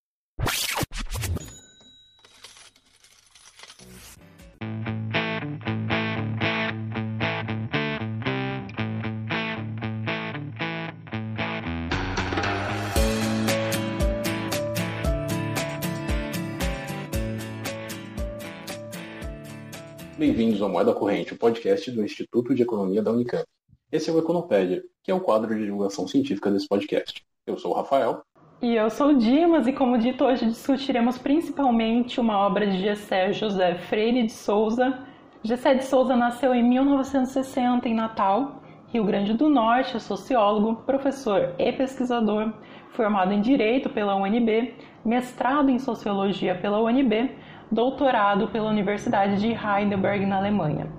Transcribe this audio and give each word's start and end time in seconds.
Bem-vindos 20.35 20.61
ao 20.61 20.69
Moeda 20.69 20.93
Corrente, 20.93 21.33
o 21.33 21.39
podcast 21.39 21.89
do 21.93 22.03
Instituto 22.03 22.57
de 22.57 22.65
Economia 22.65 23.01
da 23.01 23.13
Unicamp. 23.13 23.45
Esse 23.93 24.11
é 24.11 24.13
o 24.13 24.19
Econopédia, 24.19 24.83
que 25.01 25.13
é 25.13 25.15
o 25.15 25.21
quadro 25.21 25.55
de 25.55 25.65
divulgação 25.65 26.09
científica 26.09 26.51
desse 26.51 26.67
podcast. 26.67 27.25
Eu 27.47 27.57
sou 27.57 27.71
o 27.71 27.75
Rafael. 27.75 28.21
E 28.61 28.75
eu 28.75 28.91
sou 28.91 29.11
o 29.11 29.17
Dimas, 29.17 29.69
e 29.69 29.73
como 29.73 29.97
dito, 29.97 30.25
hoje 30.25 30.47
discutiremos 30.47 31.19
principalmente 31.19 32.19
uma 32.19 32.37
obra 32.37 32.67
de 32.67 32.81
Gessé 32.81 33.33
José 33.33 33.77
Freire 33.77 34.25
de 34.25 34.33
Souza. 34.33 35.07
Gessé 35.45 35.77
de 35.77 35.85
Souza 35.85 36.17
nasceu 36.17 36.53
em 36.53 36.69
1960 36.69 37.89
em 37.89 37.95
Natal, 37.95 38.61
Rio 38.89 39.05
Grande 39.05 39.35
do 39.35 39.49
Norte, 39.49 39.97
é 39.97 40.01
sociólogo, 40.01 40.83
professor 40.83 41.55
e 41.61 41.73
pesquisador, 41.73 42.53
formado 42.91 43.33
em 43.33 43.41
Direito 43.41 43.89
pela 43.89 44.17
UNB, 44.17 44.75
mestrado 45.05 45.71
em 45.71 45.79
Sociologia 45.79 46.57
pela 46.57 46.83
UNB, 46.83 47.31
doutorado 47.75 48.49
pela 48.49 48.71
Universidade 48.71 49.41
de 49.41 49.49
Heidelberg, 49.49 50.25
na 50.25 50.39
Alemanha. 50.39 50.91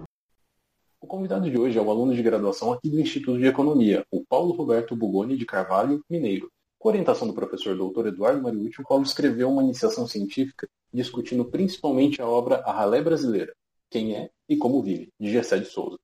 O 1.00 1.08
convidado 1.08 1.50
de 1.50 1.58
hoje 1.58 1.80
é 1.80 1.82
o 1.82 1.90
aluno 1.90 2.14
de 2.14 2.22
graduação 2.22 2.74
aqui 2.74 2.90
do 2.90 3.00
Instituto 3.00 3.40
de 3.40 3.46
Economia, 3.46 4.06
o 4.12 4.26
Paulo 4.26 4.54
Roberto 4.54 4.96
Bugoni 4.96 5.38
de 5.38 5.46
Carvalho, 5.46 6.04
mineiro. 6.10 6.52
Com 6.78 6.90
orientação 6.90 7.28
do 7.28 7.34
professor 7.34 7.76
Dr. 7.76 8.08
Eduardo 8.08 8.42
Mariucci, 8.42 8.82
o 8.82 8.86
Paulo 8.86 9.04
escreveu 9.04 9.50
uma 9.50 9.64
iniciação 9.64 10.06
científica 10.06 10.68
discutindo 10.94 11.46
principalmente 11.46 12.22
a 12.22 12.28
obra 12.28 12.58
A 12.66 12.74
Ralé 12.74 13.02
Brasileira, 13.02 13.54
Quem 13.90 14.14
é 14.16 14.30
e 14.50 14.58
Como 14.58 14.82
Vive, 14.82 15.10
de 15.20 15.32
Gessé 15.32 15.58
de 15.58 15.66
Souza. 15.66 15.98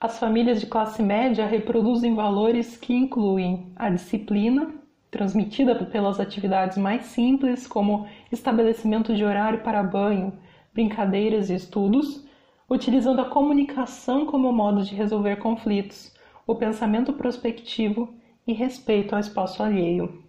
As 0.00 0.18
famílias 0.18 0.60
de 0.60 0.66
classe 0.66 1.02
média 1.02 1.46
reproduzem 1.46 2.14
valores 2.14 2.76
que 2.76 2.92
incluem 2.92 3.70
a 3.76 3.90
disciplina, 3.90 4.74
transmitida 5.10 5.74
pelas 5.74 6.20
atividades 6.20 6.78
mais 6.78 7.06
simples, 7.06 7.66
como 7.66 8.06
estabelecimento 8.30 9.14
de 9.14 9.24
horário 9.24 9.60
para 9.60 9.82
banho, 9.82 10.32
brincadeiras 10.72 11.50
e 11.50 11.54
estudos, 11.54 12.24
utilizando 12.68 13.20
a 13.20 13.28
comunicação 13.28 14.24
como 14.24 14.52
modo 14.52 14.82
de 14.82 14.94
resolver 14.94 15.36
conflitos, 15.36 16.14
o 16.46 16.54
pensamento 16.54 17.12
prospectivo 17.12 18.14
e 18.46 18.52
respeito 18.52 19.14
ao 19.14 19.20
espaço 19.20 19.62
alheio. 19.62 20.22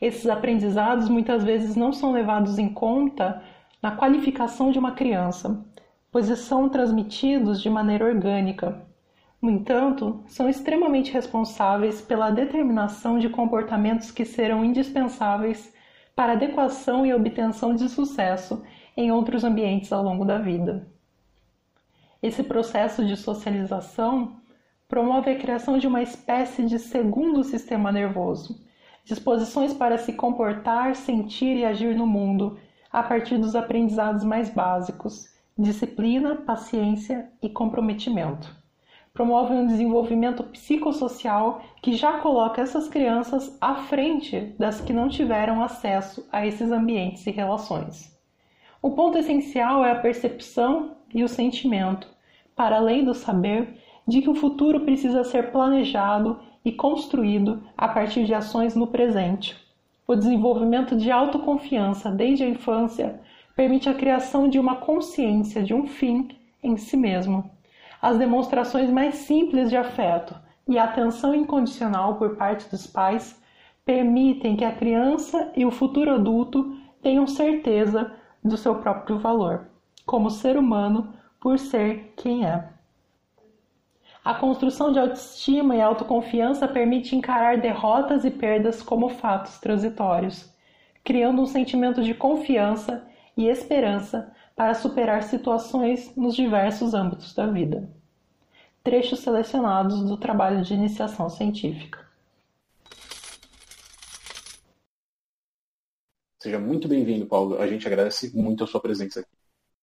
Esses 0.00 0.26
aprendizados 0.26 1.08
muitas 1.08 1.42
vezes 1.42 1.74
não 1.74 1.92
são 1.92 2.12
levados 2.12 2.58
em 2.58 2.68
conta 2.68 3.42
na 3.82 3.92
qualificação 3.92 4.70
de 4.70 4.78
uma 4.78 4.92
criança, 4.92 5.64
pois 6.12 6.26
são 6.38 6.68
transmitidos 6.68 7.62
de 7.62 7.70
maneira 7.70 8.04
orgânica. 8.04 8.82
No 9.40 9.50
entanto, 9.50 10.24
são 10.26 10.48
extremamente 10.48 11.12
responsáveis 11.12 12.00
pela 12.00 12.30
determinação 12.30 13.18
de 13.18 13.28
comportamentos 13.28 14.10
que 14.10 14.24
serão 14.24 14.64
indispensáveis 14.64 15.72
para 16.14 16.32
adequação 16.32 17.04
e 17.04 17.12
obtenção 17.12 17.74
de 17.74 17.88
sucesso 17.88 18.64
em 18.96 19.12
outros 19.12 19.44
ambientes 19.44 19.92
ao 19.92 20.02
longo 20.02 20.24
da 20.24 20.38
vida. 20.38 20.88
Esse 22.22 22.42
processo 22.42 23.04
de 23.04 23.16
socialização 23.16 24.40
promove 24.88 25.30
a 25.30 25.38
criação 25.38 25.78
de 25.78 25.86
uma 25.86 26.02
espécie 26.02 26.64
de 26.64 26.78
segundo 26.78 27.44
sistema 27.44 27.92
nervoso, 27.92 28.64
disposições 29.04 29.74
para 29.74 29.98
se 29.98 30.14
comportar, 30.14 30.96
sentir 30.96 31.56
e 31.56 31.64
agir 31.64 31.94
no 31.94 32.06
mundo 32.06 32.58
a 32.90 33.02
partir 33.02 33.36
dos 33.36 33.54
aprendizados 33.54 34.24
mais 34.24 34.48
básicos, 34.48 35.28
disciplina, 35.58 36.36
paciência 36.36 37.30
e 37.42 37.48
comprometimento. 37.50 38.65
Promove 39.16 39.54
um 39.54 39.66
desenvolvimento 39.66 40.44
psicossocial 40.44 41.62
que 41.80 41.94
já 41.94 42.18
coloca 42.18 42.60
essas 42.60 42.86
crianças 42.86 43.56
à 43.62 43.76
frente 43.76 44.54
das 44.58 44.82
que 44.82 44.92
não 44.92 45.08
tiveram 45.08 45.62
acesso 45.62 46.28
a 46.30 46.46
esses 46.46 46.70
ambientes 46.70 47.26
e 47.26 47.30
relações. 47.30 48.14
O 48.82 48.90
ponto 48.90 49.16
essencial 49.16 49.82
é 49.82 49.90
a 49.90 50.00
percepção 50.00 50.96
e 51.14 51.24
o 51.24 51.28
sentimento, 51.28 52.06
para 52.54 52.76
além 52.76 53.06
do 53.06 53.14
saber, 53.14 53.80
de 54.06 54.20
que 54.20 54.28
o 54.28 54.34
futuro 54.34 54.80
precisa 54.80 55.24
ser 55.24 55.50
planejado 55.50 56.38
e 56.62 56.70
construído 56.70 57.62
a 57.74 57.88
partir 57.88 58.26
de 58.26 58.34
ações 58.34 58.76
no 58.76 58.86
presente. 58.86 59.56
O 60.06 60.14
desenvolvimento 60.14 60.94
de 60.94 61.10
autoconfiança 61.10 62.10
desde 62.10 62.44
a 62.44 62.48
infância 62.50 63.18
permite 63.56 63.88
a 63.88 63.94
criação 63.94 64.46
de 64.46 64.58
uma 64.58 64.76
consciência 64.76 65.62
de 65.62 65.72
um 65.72 65.86
fim 65.86 66.28
em 66.62 66.76
si 66.76 66.98
mesmo. 66.98 67.55
As 68.06 68.18
demonstrações 68.18 68.88
mais 68.88 69.16
simples 69.16 69.68
de 69.68 69.76
afeto 69.76 70.32
e 70.68 70.78
atenção 70.78 71.34
incondicional 71.34 72.14
por 72.14 72.36
parte 72.36 72.70
dos 72.70 72.86
pais 72.86 73.36
permitem 73.84 74.54
que 74.54 74.64
a 74.64 74.70
criança 74.70 75.50
e 75.56 75.66
o 75.66 75.72
futuro 75.72 76.14
adulto 76.14 76.72
tenham 77.02 77.26
certeza 77.26 78.12
do 78.44 78.56
seu 78.56 78.76
próprio 78.76 79.18
valor, 79.18 79.66
como 80.06 80.30
ser 80.30 80.56
humano, 80.56 81.14
por 81.40 81.58
ser 81.58 82.12
quem 82.16 82.46
é. 82.46 82.68
A 84.24 84.34
construção 84.34 84.92
de 84.92 85.00
autoestima 85.00 85.74
e 85.74 85.82
autoconfiança 85.82 86.68
permite 86.68 87.16
encarar 87.16 87.58
derrotas 87.58 88.24
e 88.24 88.30
perdas 88.30 88.82
como 88.82 89.08
fatos 89.08 89.58
transitórios, 89.58 90.48
criando 91.02 91.42
um 91.42 91.46
sentimento 91.46 92.04
de 92.04 92.14
confiança 92.14 93.04
e 93.36 93.48
esperança 93.48 94.32
para 94.54 94.74
superar 94.74 95.24
situações 95.24 96.16
nos 96.16 96.34
diversos 96.34 96.94
âmbitos 96.94 97.34
da 97.34 97.46
vida. 97.46 97.95
Trechos 98.86 99.18
selecionados 99.18 100.04
do 100.04 100.16
trabalho 100.16 100.62
de 100.62 100.72
iniciação 100.72 101.28
científica. 101.28 102.08
Seja 106.40 106.60
muito 106.60 106.86
bem-vindo, 106.86 107.26
Paulo. 107.26 107.60
A 107.60 107.66
gente 107.66 107.84
agradece 107.84 108.30
muito 108.38 108.62
a 108.62 108.66
sua 108.68 108.80
presença 108.80 109.18
aqui. 109.18 109.28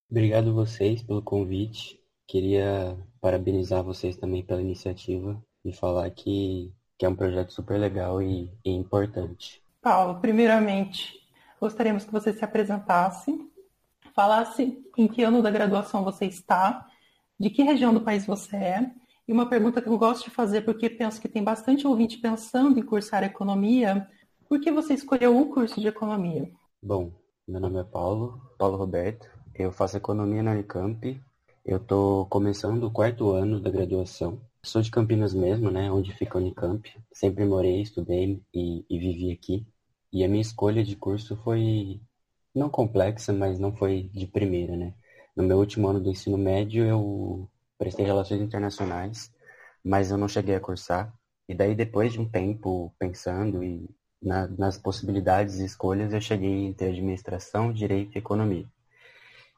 Obrigado 0.09 0.51
a 0.51 0.53
vocês 0.53 1.03
pelo 1.03 1.21
convite. 1.21 2.01
Queria 2.25 2.97
parabenizar 3.19 3.83
vocês 3.83 4.15
também 4.15 4.41
pela 4.41 4.61
iniciativa 4.61 5.37
e 5.65 5.73
falar 5.73 6.09
que, 6.11 6.71
que 6.97 7.05
é 7.05 7.09
um 7.09 7.15
projeto 7.15 7.51
super 7.51 7.77
legal 7.77 8.21
e, 8.21 8.49
e 8.63 8.71
importante. 8.71 9.61
Paulo, 9.81 10.21
primeiramente, 10.21 11.11
gostaríamos 11.59 12.05
que 12.05 12.11
você 12.13 12.31
se 12.31 12.45
apresentasse, 12.45 13.37
falasse 14.15 14.81
em 14.97 15.09
que 15.09 15.23
ano 15.23 15.41
da 15.41 15.51
graduação 15.51 16.05
você 16.05 16.25
está, 16.25 16.87
de 17.43 17.49
que 17.49 17.61
região 17.61 17.93
do 17.93 17.99
país 17.99 18.25
você 18.25 18.55
é, 18.55 18.91
e 19.27 19.33
uma 19.33 19.49
pergunta 19.49 19.81
que 19.81 19.89
eu 19.89 19.97
gosto 19.97 20.23
de 20.23 20.31
fazer, 20.31 20.61
porque 20.61 20.89
penso 20.89 21.19
que 21.19 21.27
tem 21.27 21.43
bastante 21.43 21.85
ouvinte 21.85 22.17
pensando 22.17 22.79
em 22.79 22.83
cursar 22.85 23.21
economia, 23.21 24.07
por 24.47 24.61
que 24.61 24.71
você 24.71 24.93
escolheu 24.93 25.37
o 25.37 25.49
curso 25.49 25.81
de 25.81 25.87
economia? 25.87 26.49
Bom, 26.81 27.11
meu 27.45 27.59
nome 27.59 27.81
é 27.81 27.83
Paulo, 27.83 28.41
Paulo 28.57 28.77
Roberto, 28.77 29.29
eu 29.53 29.73
faço 29.73 29.97
economia 29.97 30.41
na 30.41 30.51
Unicamp, 30.51 31.21
eu 31.65 31.77
estou 31.77 32.25
começando 32.27 32.85
o 32.85 32.91
quarto 32.91 33.31
ano 33.31 33.59
da 33.59 33.69
graduação. 33.69 34.39
Sou 34.63 34.81
de 34.81 34.89
Campinas 34.89 35.33
mesmo, 35.33 35.69
né, 35.69 35.91
onde 35.91 36.13
fica 36.13 36.37
a 36.37 36.41
Unicamp. 36.41 36.89
Sempre 37.11 37.43
morei, 37.43 37.81
estudei 37.81 38.41
e, 38.53 38.85
e 38.89 38.97
vivi 38.97 39.31
aqui. 39.33 39.67
E 40.13 40.23
a 40.23 40.29
minha 40.29 40.41
escolha 40.41 40.81
de 40.81 40.95
curso 40.95 41.35
foi 41.43 41.99
não 42.55 42.69
complexa, 42.69 43.33
mas 43.33 43.59
não 43.59 43.75
foi 43.75 44.09
de 44.13 44.27
primeira, 44.27 44.77
né. 44.77 44.93
No 45.35 45.43
meu 45.43 45.57
último 45.57 45.87
ano 45.87 45.99
do 45.99 46.09
ensino 46.09 46.37
médio, 46.37 46.85
eu 46.85 47.49
prestei 47.77 48.05
Relações 48.05 48.41
Internacionais, 48.41 49.33
mas 49.83 50.11
eu 50.11 50.17
não 50.17 50.27
cheguei 50.27 50.55
a 50.55 50.59
cursar. 50.59 51.13
E 51.47 51.55
daí, 51.55 51.75
depois 51.75 52.13
de 52.13 52.19
um 52.19 52.29
tempo 52.29 52.93
pensando 52.99 53.63
e 53.63 53.89
na, 54.21 54.47
nas 54.47 54.77
possibilidades 54.77 55.59
e 55.59 55.65
escolhas, 55.65 56.13
eu 56.13 56.21
cheguei 56.21 56.65
entre 56.65 56.87
Administração, 56.87 57.73
Direito 57.73 58.15
e 58.15 58.19
Economia. 58.19 58.65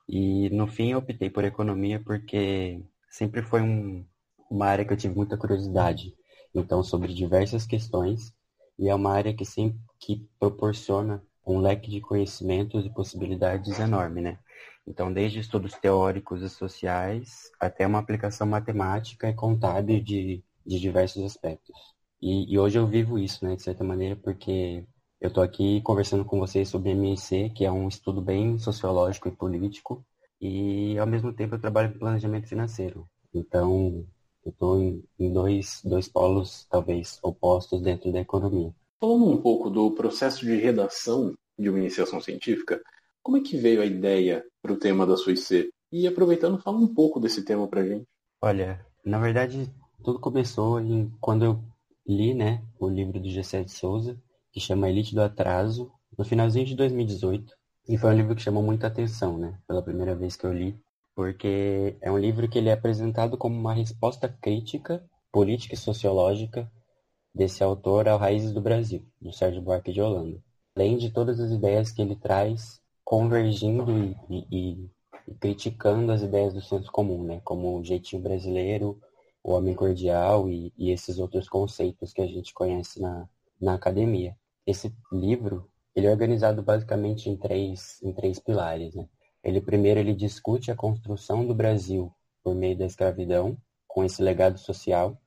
E 0.07 0.49
no 0.51 0.67
fim 0.67 0.91
eu 0.91 0.99
optei 0.99 1.29
por 1.29 1.43
economia 1.43 1.99
porque 1.99 2.81
sempre 3.09 3.41
foi 3.41 3.61
um, 3.61 4.05
uma 4.49 4.67
área 4.67 4.85
que 4.85 4.93
eu 4.93 4.97
tive 4.97 5.15
muita 5.15 5.37
curiosidade. 5.37 6.13
Então, 6.53 6.83
sobre 6.83 7.13
diversas 7.13 7.65
questões, 7.65 8.33
e 8.79 8.89
é 8.89 8.95
uma 8.95 9.11
área 9.11 9.33
que 9.33 9.45
sempre 9.45 9.79
que 9.99 10.27
proporciona 10.39 11.21
um 11.45 11.59
leque 11.59 11.89
de 11.89 12.01
conhecimentos 12.01 12.85
e 12.85 12.89
possibilidades 12.89 13.79
enorme, 13.79 14.21
né? 14.21 14.39
Então, 14.87 15.11
desde 15.11 15.39
estudos 15.39 15.73
teóricos 15.75 16.41
e 16.41 16.49
sociais 16.49 17.49
até 17.59 17.85
uma 17.87 17.99
aplicação 17.99 18.47
matemática 18.47 19.29
e 19.29 19.33
contábil 19.33 20.01
de, 20.03 20.43
de 20.65 20.79
diversos 20.79 21.23
aspectos. 21.23 21.75
E, 22.21 22.51
e 22.53 22.59
hoje 22.59 22.77
eu 22.77 22.87
vivo 22.87 23.17
isso, 23.19 23.45
né, 23.45 23.55
de 23.55 23.63
certa 23.63 23.83
maneira, 23.83 24.15
porque 24.15 24.85
Eu 25.21 25.29
estou 25.29 25.43
aqui 25.43 25.81
conversando 25.81 26.25
com 26.25 26.39
vocês 26.39 26.69
sobre 26.69 26.91
MIC, 26.91 27.49
que 27.51 27.65
é 27.65 27.71
um 27.71 27.87
estudo 27.87 28.21
bem 28.21 28.57
sociológico 28.59 29.27
e 29.29 29.31
político, 29.35 30.05
e 30.41 30.97
ao 30.99 31.07
mesmo 31.07 31.33
tempo 31.33 31.55
eu 31.55 31.59
trabalho 31.61 31.91
com 31.93 31.99
planejamento 31.99 32.47
financeiro. 32.47 33.09
Então, 33.33 34.05
eu 34.45 34.51
estou 34.51 34.79
em, 34.81 35.03
em 35.19 35.31
dois, 35.33 35.81
dois 35.83 36.07
polos, 36.07 36.65
talvez, 36.69 37.19
opostos 37.23 37.81
dentro 37.81 38.11
da 38.11 38.19
economia. 38.19 38.73
Falando 38.99 39.29
um 39.29 39.41
pouco 39.41 39.69
do 39.69 39.91
processo 39.91 40.45
de 40.45 40.55
redação 40.55 41.33
de 41.59 41.69
uma 41.69 41.79
iniciação 41.79 42.21
científica, 42.21 42.81
como 43.21 43.37
é 43.37 43.41
que 43.41 43.57
veio 43.57 43.81
a 43.81 43.85
ideia 43.85 44.43
para 44.61 44.71
o 44.71 44.77
tema 44.77 45.05
da 45.05 45.17
sua 45.17 45.33
IC? 45.33 45.69
E 45.91 46.07
aproveitando, 46.07 46.61
fala 46.61 46.77
um 46.77 46.93
pouco 46.93 47.19
desse 47.19 47.43
tema 47.43 47.67
para 47.67 47.85
gente. 47.85 48.05
Olha, 48.41 48.85
na 49.03 49.19
verdade, 49.19 49.69
tudo 50.03 50.19
começou 50.19 50.79
em, 50.79 51.11
quando 51.19 51.43
eu 51.43 51.63
li 52.07 52.33
né, 52.33 52.63
o 52.79 52.87
livro 52.87 53.19
do 53.19 53.29
Gessé 53.29 53.63
de 53.63 53.71
Souza, 53.71 54.17
que 54.51 54.59
chama 54.59 54.89
Elite 54.89 55.13
do 55.13 55.21
Atraso, 55.21 55.91
no 56.17 56.23
finalzinho 56.23 56.65
de 56.65 56.75
2018. 56.75 57.53
E 57.89 57.97
foi 57.97 58.11
um 58.11 58.15
livro 58.15 58.35
que 58.35 58.41
chamou 58.41 58.63
muita 58.63 58.87
atenção, 58.87 59.37
né? 59.37 59.59
Pela 59.67 59.83
primeira 59.83 60.15
vez 60.15 60.35
que 60.35 60.45
eu 60.45 60.53
li. 60.53 60.79
Porque 61.13 61.97
é 62.01 62.11
um 62.11 62.17
livro 62.17 62.49
que 62.49 62.57
ele 62.57 62.69
é 62.69 62.73
apresentado 62.73 63.37
como 63.37 63.55
uma 63.57 63.73
resposta 63.73 64.27
crítica, 64.41 65.03
política 65.31 65.75
e 65.75 65.77
sociológica 65.77 66.71
desse 67.35 67.61
autor 67.63 68.07
ao 68.07 68.17
Raízes 68.17 68.53
do 68.53 68.61
Brasil, 68.61 69.05
do 69.21 69.33
Sérgio 69.33 69.61
Buarque 69.61 69.91
de 69.91 70.01
Holanda. 70.01 70.41
Além 70.75 70.97
de 70.97 71.11
todas 71.11 71.39
as 71.39 71.51
ideias 71.51 71.91
que 71.91 72.01
ele 72.01 72.15
traz 72.15 72.79
convergindo 73.03 73.91
e, 73.91 74.47
e, 74.49 74.89
e 75.27 75.33
criticando 75.35 76.11
as 76.11 76.21
ideias 76.21 76.53
do 76.53 76.61
senso 76.61 76.91
comum, 76.91 77.23
né? 77.23 77.41
Como 77.43 77.77
o 77.77 77.83
jeitinho 77.83 78.21
brasileiro, 78.21 78.99
o 79.43 79.51
homem 79.51 79.75
cordial 79.75 80.49
e, 80.49 80.73
e 80.77 80.91
esses 80.91 81.19
outros 81.19 81.49
conceitos 81.49 82.13
que 82.13 82.21
a 82.21 82.27
gente 82.27 82.53
conhece 82.53 83.01
na, 83.01 83.27
na 83.61 83.73
academia 83.73 84.35
esse 84.65 84.91
livro 85.11 85.69
ele 85.95 86.07
é 86.07 86.11
organizado 86.11 86.61
basicamente 86.61 87.29
em 87.29 87.37
três, 87.37 88.01
em 88.01 88.11
três 88.11 88.39
pilares. 88.39 88.95
Né? 88.95 89.07
Ele 89.43 89.61
primeiro 89.61 89.99
ele 89.99 90.13
discute 90.13 90.71
a 90.71 90.75
construção 90.75 91.45
do 91.45 91.53
Brasil 91.53 92.13
por 92.43 92.53
meio 92.53 92.77
da 92.77 92.85
escravidão, 92.85 93.57
com 93.87 94.03
esse 94.03 94.21
legado 94.21 94.57
social. 94.57 95.17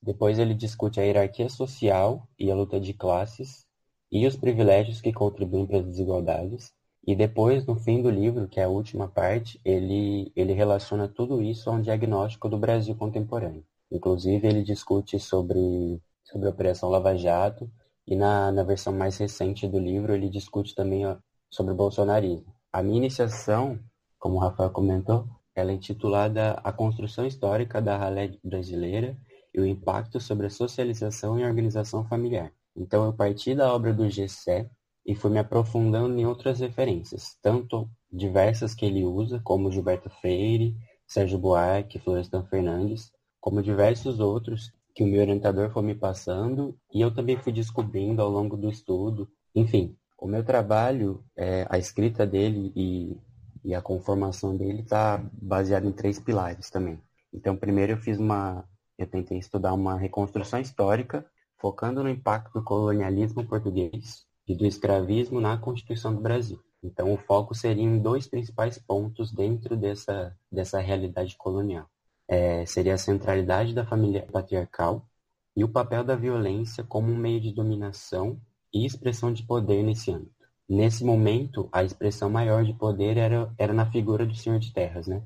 Depois 0.00 0.38
ele 0.38 0.54
discute 0.54 1.00
a 1.00 1.02
hierarquia 1.02 1.48
social 1.48 2.28
e 2.38 2.50
a 2.50 2.54
luta 2.54 2.80
de 2.80 2.92
classes 2.92 3.66
e 4.10 4.26
os 4.26 4.36
privilégios 4.36 5.00
que 5.00 5.12
contribuem 5.12 5.66
para 5.66 5.78
as 5.78 5.84
desigualdades. 5.84 6.72
E 7.06 7.16
depois, 7.16 7.66
no 7.66 7.74
fim 7.74 8.02
do 8.02 8.10
livro, 8.10 8.48
que 8.48 8.60
é 8.60 8.64
a 8.64 8.68
última 8.68 9.08
parte, 9.08 9.60
ele, 9.64 10.32
ele 10.36 10.52
relaciona 10.52 11.08
tudo 11.08 11.42
isso 11.42 11.68
a 11.68 11.72
um 11.72 11.80
diagnóstico 11.80 12.48
do 12.48 12.58
Brasil 12.58 12.94
contemporâneo. 12.94 13.64
Inclusive, 13.90 14.46
ele 14.46 14.62
discute 14.62 15.18
sobre, 15.18 16.00
sobre 16.22 16.46
a 16.46 16.50
Operação 16.50 16.90
Lava 16.90 17.16
Jato 17.16 17.70
e 18.06 18.14
na, 18.14 18.52
na 18.52 18.62
versão 18.62 18.92
mais 18.92 19.16
recente 19.16 19.66
do 19.66 19.78
livro, 19.78 20.14
ele 20.14 20.28
discute 20.28 20.74
também 20.74 21.06
ó, 21.06 21.16
sobre 21.50 21.72
o 21.72 21.76
bolsonarismo. 21.76 22.54
A 22.72 22.82
minha 22.82 22.98
iniciação, 22.98 23.78
como 24.18 24.36
o 24.36 24.38
Rafael 24.38 24.70
comentou, 24.70 25.28
ela 25.54 25.70
é 25.70 25.74
intitulada 25.74 26.52
A 26.62 26.72
Construção 26.72 27.26
Histórica 27.26 27.80
da 27.82 27.96
Ralé 27.96 28.38
Brasileira 28.44 29.16
e 29.58 29.60
o 29.60 29.66
Impacto 29.66 30.20
sobre 30.20 30.46
a 30.46 30.50
Socialização 30.50 31.38
e 31.38 31.44
Organização 31.44 32.04
Familiar. 32.04 32.52
Então, 32.76 33.04
eu 33.04 33.12
parti 33.12 33.54
da 33.54 33.72
obra 33.74 33.92
do 33.92 34.08
Gessé 34.08 34.70
e 35.04 35.14
fui 35.14 35.30
me 35.30 35.38
aprofundando 35.38 36.18
em 36.18 36.26
outras 36.26 36.60
referências, 36.60 37.36
tanto 37.42 37.88
diversas 38.10 38.74
que 38.74 38.86
ele 38.86 39.04
usa, 39.04 39.40
como 39.42 39.70
Gilberto 39.72 40.08
Freire, 40.08 40.76
Sérgio 41.06 41.38
Buarque, 41.38 41.98
Florestan 41.98 42.44
Fernandes, 42.44 43.10
como 43.40 43.62
diversos 43.62 44.20
outros 44.20 44.72
que 44.94 45.02
o 45.02 45.06
meu 45.06 45.20
orientador 45.20 45.70
foi 45.70 45.82
me 45.82 45.94
passando 45.94 46.76
e 46.92 47.00
eu 47.00 47.14
também 47.14 47.36
fui 47.36 47.52
descobrindo 47.52 48.20
ao 48.20 48.28
longo 48.28 48.56
do 48.56 48.68
estudo. 48.68 49.28
Enfim, 49.54 49.96
o 50.18 50.26
meu 50.26 50.44
trabalho, 50.44 51.24
é, 51.36 51.66
a 51.70 51.78
escrita 51.78 52.26
dele 52.26 52.72
e, 52.74 53.16
e 53.64 53.74
a 53.74 53.80
conformação 53.80 54.56
dele 54.56 54.82
está 54.82 55.24
baseado 55.32 55.86
em 55.86 55.92
três 55.92 56.18
pilares 56.18 56.68
também. 56.68 57.00
Então, 57.32 57.56
primeiro 57.56 57.92
eu 57.92 57.96
fiz 57.96 58.18
uma, 58.18 58.64
eu 58.98 59.06
tentei 59.06 59.38
estudar 59.38 59.72
uma 59.72 59.96
reconstrução 59.96 60.60
histórica 60.60 61.24
focando 61.56 62.02
no 62.02 62.08
impacto 62.08 62.52
do 62.52 62.64
colonialismo 62.64 63.46
português 63.46 64.26
e 64.46 64.54
do 64.54 64.66
escravismo 64.66 65.40
na 65.40 65.56
Constituição 65.56 66.14
do 66.14 66.20
Brasil. 66.20 66.60
Então, 66.82 67.12
o 67.12 67.16
foco 67.16 67.54
seria 67.54 67.82
em 67.82 67.98
dois 67.98 68.26
principais 68.26 68.78
pontos 68.78 69.32
dentro 69.32 69.76
dessa, 69.76 70.36
dessa 70.50 70.78
realidade 70.78 71.36
colonial 71.36 71.88
é, 72.28 72.66
seria 72.66 72.94
a 72.94 72.98
centralidade 72.98 73.74
da 73.74 73.86
família 73.86 74.26
patriarcal 74.30 75.08
e 75.56 75.64
o 75.64 75.68
papel 75.68 76.04
da 76.04 76.14
violência 76.14 76.84
como 76.84 77.10
um 77.10 77.16
meio 77.16 77.40
de 77.40 77.52
dominação 77.52 78.38
e 78.72 78.84
expressão 78.84 79.32
de 79.32 79.42
poder 79.42 79.82
nesse 79.82 80.12
âmbito. 80.12 80.36
Nesse 80.68 81.02
momento, 81.02 81.68
a 81.72 81.82
expressão 81.82 82.28
maior 82.28 82.62
de 82.62 82.74
poder 82.74 83.16
era, 83.16 83.52
era 83.56 83.72
na 83.72 83.90
figura 83.90 84.26
do 84.26 84.34
senhor 84.34 84.58
de 84.58 84.72
terras, 84.72 85.06
né? 85.06 85.24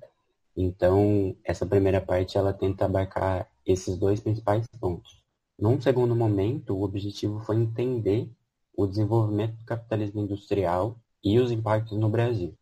Então, 0.57 1.35
essa 1.45 1.65
primeira 1.65 2.01
parte, 2.01 2.37
ela 2.37 2.53
tenta 2.53 2.85
abarcar 2.85 3.49
esses 3.65 3.97
dois 3.97 4.21
principais 4.21 4.67
pontos. 4.79 5.23
Num 5.59 5.81
segundo 5.81 6.15
momento, 6.15 6.75
o 6.75 6.83
objetivo 6.83 7.41
foi 7.41 7.57
entender 7.57 8.31
o 8.77 8.87
desenvolvimento 8.87 9.57
do 9.57 9.65
capitalismo 9.65 10.23
industrial 10.23 10.99
e 11.23 11.39
os 11.39 11.51
impactos 11.51 11.99
no 11.99 12.09
Brasil. 12.09 12.55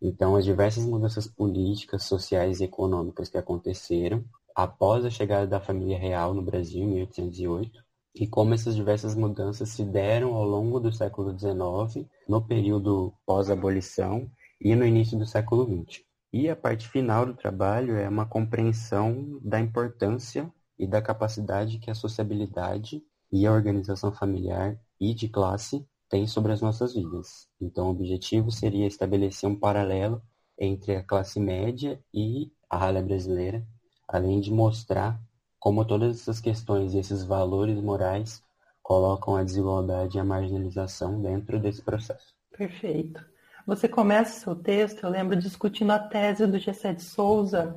Então, 0.00 0.36
as 0.36 0.44
diversas 0.44 0.84
mudanças 0.84 1.26
políticas, 1.26 2.04
sociais 2.04 2.60
e 2.60 2.64
econômicas 2.64 3.28
que 3.28 3.38
aconteceram 3.38 4.24
após 4.54 5.04
a 5.04 5.10
chegada 5.10 5.46
da 5.46 5.60
família 5.60 5.98
real 5.98 6.34
no 6.34 6.42
Brasil 6.42 6.82
em 6.82 6.94
1808 6.94 7.82
e 8.14 8.26
como 8.26 8.54
essas 8.54 8.76
diversas 8.76 9.14
mudanças 9.14 9.70
se 9.70 9.82
deram 9.82 10.34
ao 10.34 10.44
longo 10.44 10.78
do 10.78 10.92
século 10.92 11.36
XIX, 11.36 12.06
no 12.28 12.40
período 12.40 13.12
pós-abolição 13.26 14.30
e 14.60 14.76
no 14.76 14.86
início 14.86 15.18
do 15.18 15.26
século 15.26 15.64
XX. 15.64 16.04
E 16.36 16.50
a 16.50 16.56
parte 16.56 16.88
final 16.88 17.24
do 17.24 17.32
trabalho 17.32 17.96
é 17.96 18.08
uma 18.08 18.26
compreensão 18.26 19.38
da 19.40 19.60
importância 19.60 20.52
e 20.76 20.84
da 20.84 21.00
capacidade 21.00 21.78
que 21.78 21.88
a 21.88 21.94
sociabilidade 21.94 23.00
e 23.30 23.46
a 23.46 23.52
organização 23.52 24.10
familiar 24.12 24.76
e 25.00 25.14
de 25.14 25.28
classe 25.28 25.86
tem 26.10 26.26
sobre 26.26 26.50
as 26.50 26.60
nossas 26.60 26.92
vidas. 26.92 27.48
Então, 27.60 27.86
o 27.86 27.90
objetivo 27.90 28.50
seria 28.50 28.84
estabelecer 28.84 29.48
um 29.48 29.54
paralelo 29.54 30.20
entre 30.58 30.96
a 30.96 31.04
classe 31.04 31.38
média 31.38 32.02
e 32.12 32.50
a 32.68 32.78
ralha 32.78 33.00
brasileira, 33.00 33.64
além 34.08 34.40
de 34.40 34.50
mostrar 34.50 35.22
como 35.60 35.84
todas 35.84 36.20
essas 36.20 36.40
questões 36.40 36.94
e 36.94 36.98
esses 36.98 37.22
valores 37.22 37.80
morais 37.80 38.42
colocam 38.82 39.36
a 39.36 39.44
desigualdade 39.44 40.16
e 40.16 40.20
a 40.20 40.24
marginalização 40.24 41.22
dentro 41.22 41.60
desse 41.60 41.80
processo. 41.80 42.34
Perfeito. 42.50 43.24
Você 43.66 43.88
começa 43.88 44.36
o 44.36 44.40
seu 44.40 44.54
texto, 44.54 45.02
eu 45.02 45.08
lembro, 45.08 45.34
discutindo 45.36 45.90
a 45.90 45.98
tese 45.98 46.46
do 46.46 46.58
Gessé 46.58 46.92
de 46.92 47.02
Souza, 47.02 47.74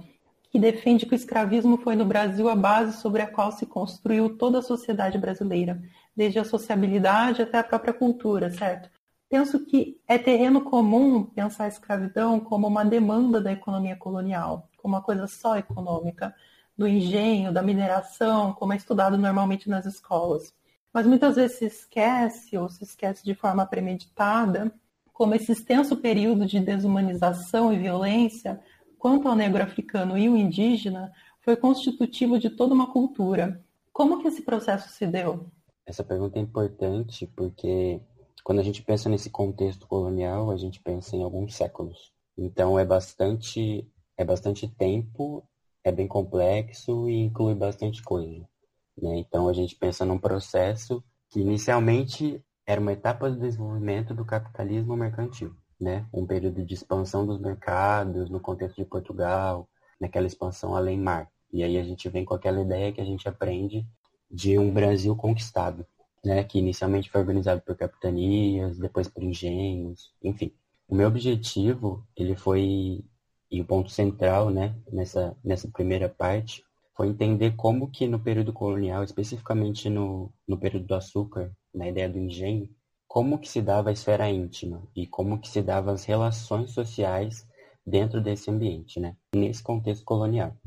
que 0.52 0.60
defende 0.60 1.06
que 1.06 1.14
o 1.14 1.16
escravismo 1.16 1.78
foi 1.78 1.96
no 1.96 2.04
Brasil 2.04 2.50
a 2.50 2.56
base 2.58 2.98
sobre 2.98 3.22
a 3.22 3.28
qual 3.28 3.54
se 3.54 3.66
construiu 3.66 4.38
toda 4.38 4.60
a 4.60 4.62
sociedade 4.62 5.18
brasileira, 5.18 5.82
desde 6.14 6.40
a 6.40 6.44
sociabilidade 6.44 7.42
até 7.42 7.58
a 7.58 7.64
própria 7.64 7.94
cultura, 7.94 8.52
certo? 8.52 8.90
Penso 9.30 9.66
que 9.66 9.98
é 10.06 10.18
terreno 10.18 10.60
comum 10.60 11.24
pensar 11.24 11.64
a 11.64 11.70
escravidão 11.70 12.38
como 12.38 12.68
uma 12.68 12.84
demanda 12.84 13.40
da 13.40 13.54
economia 13.54 13.96
colonial, 13.96 14.70
como 14.76 14.94
uma 14.94 15.02
coisa 15.02 15.26
só 15.26 15.56
econômica, 15.56 16.36
do 16.78 16.86
engenho, 16.86 17.54
da 17.54 17.62
mineração, 17.62 18.52
como 18.54 18.74
é 18.74 18.76
estudado 18.76 19.18
normalmente 19.18 19.70
nas 19.70 19.86
escolas. 19.86 20.54
Mas 20.92 21.08
muitas 21.08 21.38
vezes 21.38 21.58
se 21.58 21.66
esquece, 21.66 22.58
ou 22.58 22.68
se 22.68 22.84
esquece 22.84 23.24
de 23.24 23.34
forma 23.34 23.66
premeditada, 23.66 24.70
como 25.18 25.34
esse 25.34 25.52
extenso 25.52 25.98
período 25.98 26.46
de 26.46 26.60
desumanização 26.60 27.74
e 27.74 27.80
violência, 27.80 28.62
quanto 29.00 29.28
ao 29.28 29.36
negro 29.36 29.64
africano 29.64 30.16
e 30.16 30.30
o 30.30 30.38
indígena, 30.38 31.12
foi 31.42 31.56
constitutivo 31.56 32.38
de 32.38 32.52
toda 32.52 32.76
uma 32.76 32.94
cultura. 32.94 33.60
Como 33.92 34.22
que 34.22 34.28
esse 34.28 34.44
processo 34.44 34.90
se 34.90 35.08
deu? 35.08 35.48
Essa 35.88 36.04
pergunta 36.04 36.38
é 36.38 36.42
importante 36.44 37.26
porque 37.36 38.00
quando 38.44 38.60
a 38.60 38.64
gente 38.64 38.84
pensa 38.84 39.10
nesse 39.10 39.32
contexto 39.32 39.88
colonial, 39.88 40.52
a 40.52 40.56
gente 40.56 40.80
pensa 40.80 41.16
em 41.16 41.24
alguns 41.24 41.56
séculos. 41.56 42.14
Então 42.38 42.78
é 42.78 42.86
bastante 42.86 43.90
é 44.16 44.24
bastante 44.24 44.68
tempo, 44.68 45.44
é 45.84 45.92
bem 45.92 46.08
complexo 46.08 47.10
e 47.10 47.18
inclui 47.22 47.56
bastante 47.56 48.04
coisa. 48.04 48.48
Né? 48.96 49.18
Então 49.18 49.50
a 49.50 49.54
gente 49.54 49.76
pensa 49.76 50.06
num 50.06 50.20
processo 50.20 51.04
que 51.28 51.40
inicialmente 51.40 52.40
era 52.68 52.82
uma 52.82 52.92
etapa 52.92 53.30
do 53.30 53.40
desenvolvimento 53.40 54.14
do 54.14 54.26
capitalismo 54.26 54.98
mercantil, 54.98 55.56
né? 55.80 56.06
Um 56.14 56.28
período 56.28 56.66
de 56.66 56.74
expansão 56.74 57.26
dos 57.26 57.40
mercados 57.40 58.30
no 58.30 58.42
contexto 58.42 58.76
de 58.76 58.84
Portugal, 58.84 59.70
naquela 59.98 60.28
expansão 60.28 60.76
além 60.76 61.00
mar. 61.00 61.32
E 61.52 61.64
aí 61.64 61.78
a 61.78 61.84
gente 61.84 62.10
vem 62.10 62.26
com 62.26 62.34
aquela 62.34 62.62
ideia 62.62 62.92
que 62.92 63.00
a 63.00 63.06
gente 63.06 63.26
aprende 63.28 63.88
de 64.30 64.60
um 64.60 64.70
Brasil 64.70 65.16
conquistado, 65.16 65.86
né, 66.24 66.44
que 66.44 66.60
inicialmente 66.60 67.10
foi 67.10 67.22
organizado 67.22 67.62
por 67.62 67.78
capitanias, 67.78 68.78
depois 68.78 69.08
por 69.08 69.24
engenhos, 69.24 70.12
enfim. 70.22 70.52
O 70.90 70.96
meu 70.96 71.08
objetivo, 71.08 72.06
ele 72.18 72.36
foi, 72.36 73.02
e 73.50 73.62
o 73.62 73.66
ponto 73.66 73.90
central, 73.90 74.50
né, 74.50 74.76
nessa, 74.92 75.38
nessa 75.42 75.70
primeira 75.70 76.10
parte, 76.10 76.66
foi 76.98 77.08
entender 77.08 77.56
como 77.56 77.90
que 77.90 78.08
no 78.08 78.20
período 78.20 78.52
colonial, 78.52 79.04
especificamente 79.04 79.90
no, 79.90 80.34
no 80.46 80.58
período 80.58 80.88
do 80.88 80.96
açúcar, 80.96 81.52
na 81.78 81.88
ideia 81.88 82.10
do 82.10 82.18
engenho, 82.18 82.70
como 83.08 83.40
que 83.40 83.48
se 83.48 83.62
dava 83.62 83.90
a 83.90 83.94
esfera 83.94 84.30
íntima 84.30 84.86
e 84.96 85.08
como 85.08 85.40
que 85.40 85.48
se 85.48 85.62
dava 85.62 85.92
as 85.92 86.04
relações 86.04 86.72
sociais 86.72 87.48
dentro 87.86 88.20
desse 88.22 88.52
ambiente, 88.52 89.00
né? 89.00 89.16
Nesse 89.34 89.64
contexto 89.64 90.04
colonial. 90.04 90.58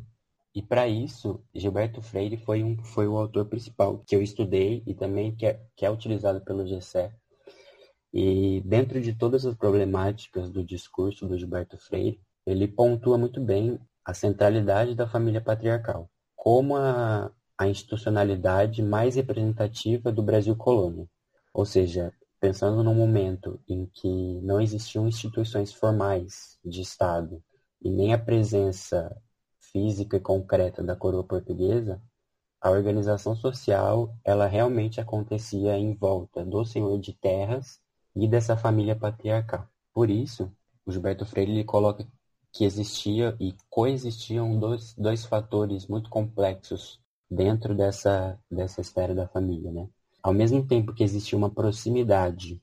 E 0.55 0.63
para 0.63 0.89
isso, 0.89 1.45
Gilberto 1.55 2.01
Freire 2.03 2.37
foi, 2.37 2.65
um, 2.65 2.83
foi 2.83 3.07
o 3.07 3.17
autor 3.17 3.47
principal 3.47 3.99
que 4.07 4.17
eu 4.17 4.23
estudei 4.23 4.83
e 4.87 4.95
também 4.95 5.35
que 5.35 5.47
é, 5.47 5.61
que 5.77 5.85
é 5.85 5.91
utilizado 5.91 6.41
pelo 6.41 6.65
GCE. 6.65 7.11
E 8.13 8.61
dentro 8.65 9.01
de 9.01 9.15
todas 9.15 9.47
as 9.47 9.55
problemáticas 9.55 10.51
do 10.51 10.65
discurso 10.65 11.29
do 11.29 11.39
Gilberto 11.39 11.77
Freire, 11.77 12.21
ele 12.45 12.67
pontua 12.67 13.17
muito 13.17 13.41
bem 13.41 13.79
a 14.05 14.13
centralidade 14.13 14.95
da 14.95 15.07
família 15.07 15.41
patriarcal, 15.41 16.11
como 16.35 16.75
a, 16.77 17.31
a 17.61 17.69
institucionalidade 17.69 18.83
mais 18.83 19.17
representativa 19.17 20.11
do 20.11 20.23
Brasil 20.23 20.57
colônia. 20.57 21.07
Ou 21.53 21.67
seja, 21.67 22.11
pensando 22.41 22.83
num 22.83 22.95
momento 22.95 23.61
em 23.69 23.85
que 23.85 24.41
não 24.41 24.63
existiam 24.63 25.07
instituições 25.07 25.71
formais 25.71 26.59
de 26.65 26.81
Estado 26.81 27.45
e 27.83 27.91
nem 27.91 28.15
a 28.15 28.19
presença 28.19 29.15
física 29.59 30.17
e 30.17 30.21
concreta 30.21 30.83
da 30.83 30.97
coroa 30.97 31.23
portuguesa, 31.23 32.01
a 32.63 32.71
organização 32.71 33.37
social 33.37 34.17
ela 34.25 34.47
realmente 34.47 34.99
acontecia 34.99 35.77
em 35.77 35.95
volta 35.95 36.43
do 36.43 36.65
senhor 36.65 36.99
de 36.99 37.13
terras 37.13 37.79
e 38.17 38.27
dessa 38.27 38.57
família 38.57 38.97
patriarcal. 38.97 39.69
Por 39.93 40.09
isso, 40.09 40.51
o 40.87 40.91
Gilberto 40.91 41.27
Freire 41.27 41.53
ele 41.53 41.65
coloca 41.65 42.09
que 42.55 42.65
existia 42.65 43.37
e 43.39 43.55
coexistiam 43.69 44.59
dois, 44.59 44.95
dois 44.95 45.27
fatores 45.27 45.87
muito 45.87 46.09
complexos 46.09 47.00
dentro 47.31 47.75
dessa, 47.75 48.39
dessa 48.51 48.81
esfera 48.81 49.15
da 49.15 49.29
família. 49.29 49.71
Né? 49.71 49.89
Ao 50.23 50.33
mesmo 50.35 50.67
tempo 50.67 50.93
que 50.93 51.05
existia 51.05 51.39
uma 51.39 51.51
proximidade 51.51 52.61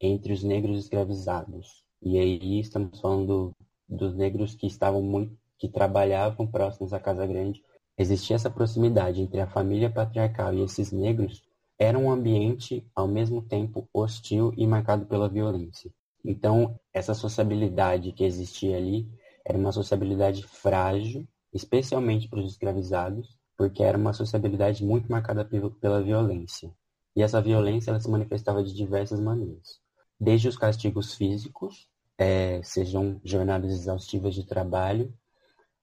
entre 0.00 0.32
os 0.32 0.42
negros 0.42 0.78
escravizados, 0.78 1.84
e 2.02 2.18
aí 2.18 2.60
estamos 2.60 3.00
falando 3.00 3.52
dos 3.88 4.14
negros 4.14 4.54
que 4.54 4.66
estavam 4.66 5.02
muito 5.02 5.36
que 5.58 5.68
trabalhavam 5.68 6.46
próximos 6.46 6.92
à 6.92 7.00
Casa 7.00 7.26
Grande, 7.26 7.62
existia 7.96 8.36
essa 8.36 8.48
proximidade 8.48 9.20
entre 9.20 9.40
a 9.40 9.46
família 9.46 9.90
patriarcal 9.90 10.54
e 10.54 10.62
esses 10.62 10.92
negros, 10.92 11.42
era 11.76 11.98
um 11.98 12.10
ambiente 12.10 12.86
ao 12.94 13.08
mesmo 13.08 13.42
tempo 13.42 13.88
hostil 13.92 14.52
e 14.56 14.66
marcado 14.66 15.06
pela 15.06 15.28
violência. 15.28 15.90
Então, 16.24 16.78
essa 16.92 17.14
sociabilidade 17.14 18.12
que 18.12 18.24
existia 18.24 18.76
ali 18.76 19.08
era 19.44 19.58
uma 19.58 19.72
sociabilidade 19.72 20.44
frágil, 20.46 21.26
especialmente 21.52 22.28
para 22.28 22.40
os 22.40 22.52
escravizados, 22.52 23.37
porque 23.58 23.82
era 23.82 23.98
uma 23.98 24.12
sociabilidade 24.12 24.84
muito 24.84 25.10
marcada 25.10 25.44
pela 25.44 26.00
violência. 26.00 26.72
E 27.16 27.22
essa 27.22 27.42
violência 27.42 27.90
ela 27.90 27.98
se 27.98 28.08
manifestava 28.08 28.62
de 28.62 28.72
diversas 28.72 29.18
maneiras. 29.18 29.80
Desde 30.18 30.46
os 30.46 30.56
castigos 30.56 31.14
físicos, 31.14 31.88
é, 32.16 32.62
sejam 32.62 33.20
jornadas 33.24 33.72
exaustivas 33.72 34.36
de 34.36 34.46
trabalho, 34.46 35.12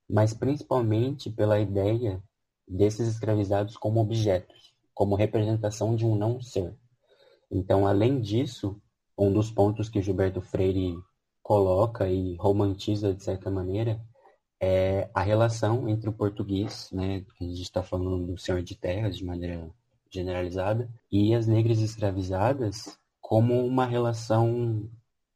mas 0.10 0.34
principalmente 0.34 1.29
pela 1.29 1.60
ideia 1.60 2.24
desses 2.65 3.10
escravizados 3.10 3.75
como 3.75 4.00
objetos, 4.00 4.74
como 4.94 5.15
representação 5.15 5.98
de 5.98 6.05
um 6.05 6.15
não 6.15 6.39
ser. 6.39 6.74
Então, 7.51 7.86
além 7.86 8.22
disso, 8.22 8.82
um 9.17 9.34
dos 9.34 9.51
pontos 9.51 9.89
que 9.89 10.01
Gilberto 10.01 10.39
Freire 10.39 10.96
coloca 11.44 12.08
e 12.08 12.36
romantiza 12.38 13.13
de 13.13 13.22
certa 13.22 13.51
maneira 13.51 14.01
é 14.60 15.10
a 15.14 15.22
relação 15.22 15.88
entre 15.90 16.10
o 16.10 16.14
português, 16.14 16.90
né, 16.92 17.22
que 17.38 17.44
a 17.44 17.48
gente 17.48 17.62
está 17.62 17.84
falando 17.84 18.28
do 18.28 18.38
senhor 18.38 18.62
de 18.62 18.76
terras 18.76 19.18
de 19.18 19.26
maneira 19.26 19.70
generalizada, 20.10 20.90
e 21.12 21.34
as 21.34 21.48
negras 21.48 21.80
escravizadas 21.80 22.98
como 23.22 23.66
uma 23.66 23.86
relação 23.86 24.90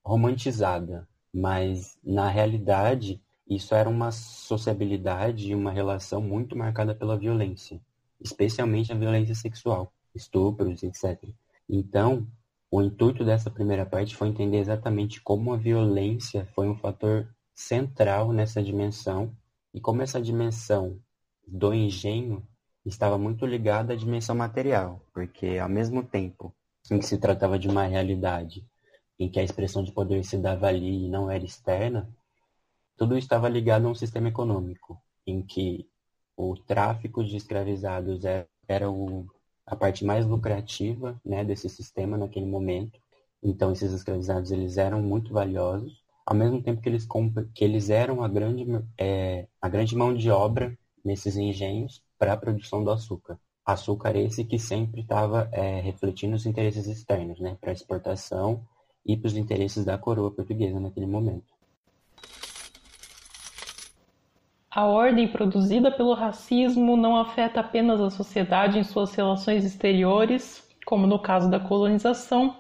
romantizada, 0.04 1.08
mas 1.34 1.98
na 2.04 2.30
realidade 2.30 3.22
isso 3.48 3.74
era 3.74 3.90
uma 3.90 4.12
sociabilidade 4.12 5.50
e 5.50 5.56
uma 5.56 5.72
relação 5.72 6.22
muito 6.22 6.56
marcada 6.56 6.94
pela 6.94 7.18
violência, 7.18 7.82
especialmente 8.22 8.92
a 8.92 8.96
violência 8.96 9.34
sexual, 9.34 9.92
estupros, 10.14 10.84
etc. 10.84 11.30
Então, 11.68 12.28
o 12.72 12.82
intuito 12.82 13.26
dessa 13.26 13.50
primeira 13.50 13.86
parte 13.86 14.16
foi 14.16 14.28
entender 14.28 14.60
exatamente 14.60 15.20
como 15.20 15.52
a 15.52 15.58
violência 15.58 16.46
foi 16.54 16.70
um 16.70 16.76
fator 16.76 17.28
central 17.60 18.32
nessa 18.32 18.64
dimensão 18.64 19.36
e 19.74 19.82
como 19.82 20.02
essa 20.02 20.22
dimensão 20.22 20.98
do 21.46 21.74
engenho 21.74 22.48
estava 22.86 23.18
muito 23.18 23.46
ligada 23.46 23.92
à 23.92 23.96
dimensão 23.98 24.34
material, 24.34 25.02
porque 25.14 25.58
ao 25.58 25.68
mesmo 25.68 26.02
tempo 26.02 26.56
em 26.90 26.98
que 26.98 27.06
se 27.06 27.18
tratava 27.18 27.60
de 27.60 27.68
uma 27.68 27.84
realidade 27.84 28.66
em 29.20 29.30
que 29.30 29.42
a 29.42 29.44
expressão 29.44 29.84
de 29.84 29.92
poder 29.92 30.24
se 30.24 30.38
dava 30.38 30.68
ali 30.68 31.06
e 31.06 31.10
não 31.10 31.30
era 31.30 31.44
externa, 31.44 32.10
tudo 32.96 33.18
estava 33.18 33.50
ligado 33.50 33.88
a 33.88 33.90
um 33.90 33.96
sistema 33.96 34.30
econômico, 34.30 34.98
em 35.28 35.42
que 35.42 35.86
o 36.38 36.56
tráfico 36.56 37.24
de 37.24 37.36
escravizados 37.36 38.24
era, 38.24 38.48
era 38.70 38.90
o, 38.90 39.28
a 39.66 39.76
parte 39.76 40.06
mais 40.06 40.26
lucrativa 40.26 41.20
né, 41.26 41.44
desse 41.44 41.68
sistema 41.68 42.18
naquele 42.18 42.46
momento. 42.46 42.98
Então, 43.44 43.74
esses 43.74 43.92
escravizados 43.92 44.50
eles 44.50 44.78
eram 44.78 45.02
muito 45.02 45.34
valiosos, 45.34 46.02
ao 46.30 46.36
mesmo 46.36 46.62
tempo 46.62 46.80
que 46.80 46.88
eles, 46.88 47.08
que 47.56 47.64
eles 47.64 47.90
eram 47.90 48.24
a 48.24 48.28
grande, 48.28 48.64
é, 48.96 49.48
a 49.60 49.68
grande 49.68 49.96
mão 49.96 50.14
de 50.14 50.30
obra 50.30 50.78
nesses 51.04 51.36
engenhos 51.36 52.04
para 52.20 52.34
a 52.34 52.38
produção 52.38 52.84
do 52.84 52.92
açúcar. 52.92 53.40
Açúcar 53.66 54.16
esse 54.16 54.46
que 54.46 54.60
sempre 54.60 55.02
estava 55.02 55.50
é, 55.52 55.82
refletindo 55.82 56.36
os 56.36 56.46
interesses 56.46 56.86
externos, 56.86 57.40
né, 57.40 57.58
para 57.60 57.72
exportação 57.72 58.62
e 59.04 59.18
para 59.18 59.28
os 59.28 59.36
interesses 59.36 59.84
da 59.84 59.98
coroa 59.98 60.30
portuguesa 60.30 60.80
naquele 60.80 61.08
momento. 61.08 61.52
A 64.70 64.86
ordem 64.86 65.28
produzida 65.28 65.92
pelo 65.92 66.14
racismo 66.14 66.96
não 66.96 67.18
afeta 67.18 67.60
apenas 67.62 68.00
a 68.00 68.12
sociedade 68.12 68.78
em 68.78 68.84
suas 68.84 69.16
relações 69.16 69.66
exteriores, 69.66 70.64
como 70.86 71.08
no 71.08 71.18
caso 71.18 71.50
da 71.50 71.60
colonização, 71.60 72.56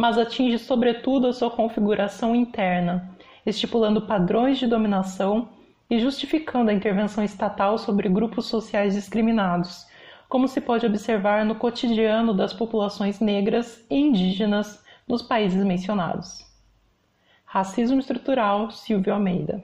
mas 0.00 0.16
atinge 0.16 0.58
sobretudo 0.58 1.26
a 1.26 1.32
sua 1.34 1.50
configuração 1.50 2.34
interna, 2.34 3.14
estipulando 3.44 4.00
padrões 4.06 4.58
de 4.58 4.66
dominação 4.66 5.50
e 5.90 6.00
justificando 6.00 6.70
a 6.70 6.72
intervenção 6.72 7.22
estatal 7.22 7.76
sobre 7.76 8.08
grupos 8.08 8.46
sociais 8.46 8.94
discriminados, 8.94 9.86
como 10.26 10.48
se 10.48 10.58
pode 10.58 10.86
observar 10.86 11.44
no 11.44 11.54
cotidiano 11.54 12.32
das 12.32 12.54
populações 12.54 13.20
negras 13.20 13.84
e 13.90 13.96
indígenas 13.96 14.82
nos 15.06 15.20
países 15.20 15.62
mencionados. 15.62 16.46
Racismo 17.44 18.00
Estrutural, 18.00 18.70
Silvio 18.70 19.12
Almeida. 19.12 19.62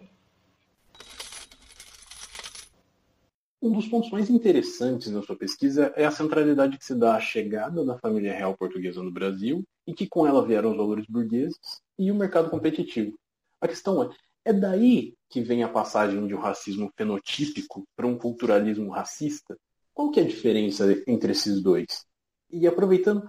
Um 3.61 3.73
dos 3.73 3.89
pontos 3.89 4.11
mais 4.11 4.29
interessantes 4.29 5.11
na 5.11 5.23
sua 5.23 5.37
pesquisa 5.37 5.93
é 5.97 6.05
a 6.05 6.11
centralidade 6.11 6.77
que 6.77 6.85
se 6.85 6.95
dá 6.95 7.17
à 7.17 7.21
chegada 7.21 7.85
da 7.85 7.99
família 7.99 8.33
real 8.33 8.57
portuguesa 8.57 9.03
no 9.03 9.11
Brasil 9.11 9.65
e 9.87 9.95
que 9.95 10.07
com 10.07 10.27
ela 10.27 10.47
vieram 10.47 10.73
os 10.73 10.77
valores 10.77 11.07
burgueses 11.07 11.59
e 11.99 12.11
o 12.11 12.15
mercado 12.15 12.51
competitivo. 12.51 13.19
A 13.61 13.67
questão 13.67 14.03
é, 14.03 14.11
é 14.45 14.53
daí 14.53 15.15
que 15.31 15.41
vem 15.41 15.63
a 15.63 15.69
passagem 15.69 16.27
de 16.27 16.35
um 16.35 16.39
racismo 16.39 16.93
fenotípico 16.97 17.85
para 17.97 18.07
um 18.07 18.19
culturalismo 18.19 18.91
racista? 18.91 19.57
Qual 19.95 20.11
que 20.11 20.21
é 20.21 20.23
a 20.23 20.29
diferença 20.29 20.85
entre 21.07 21.33
esses 21.33 21.63
dois? 21.63 22.05
E 22.51 22.67
aproveitando, 22.67 23.27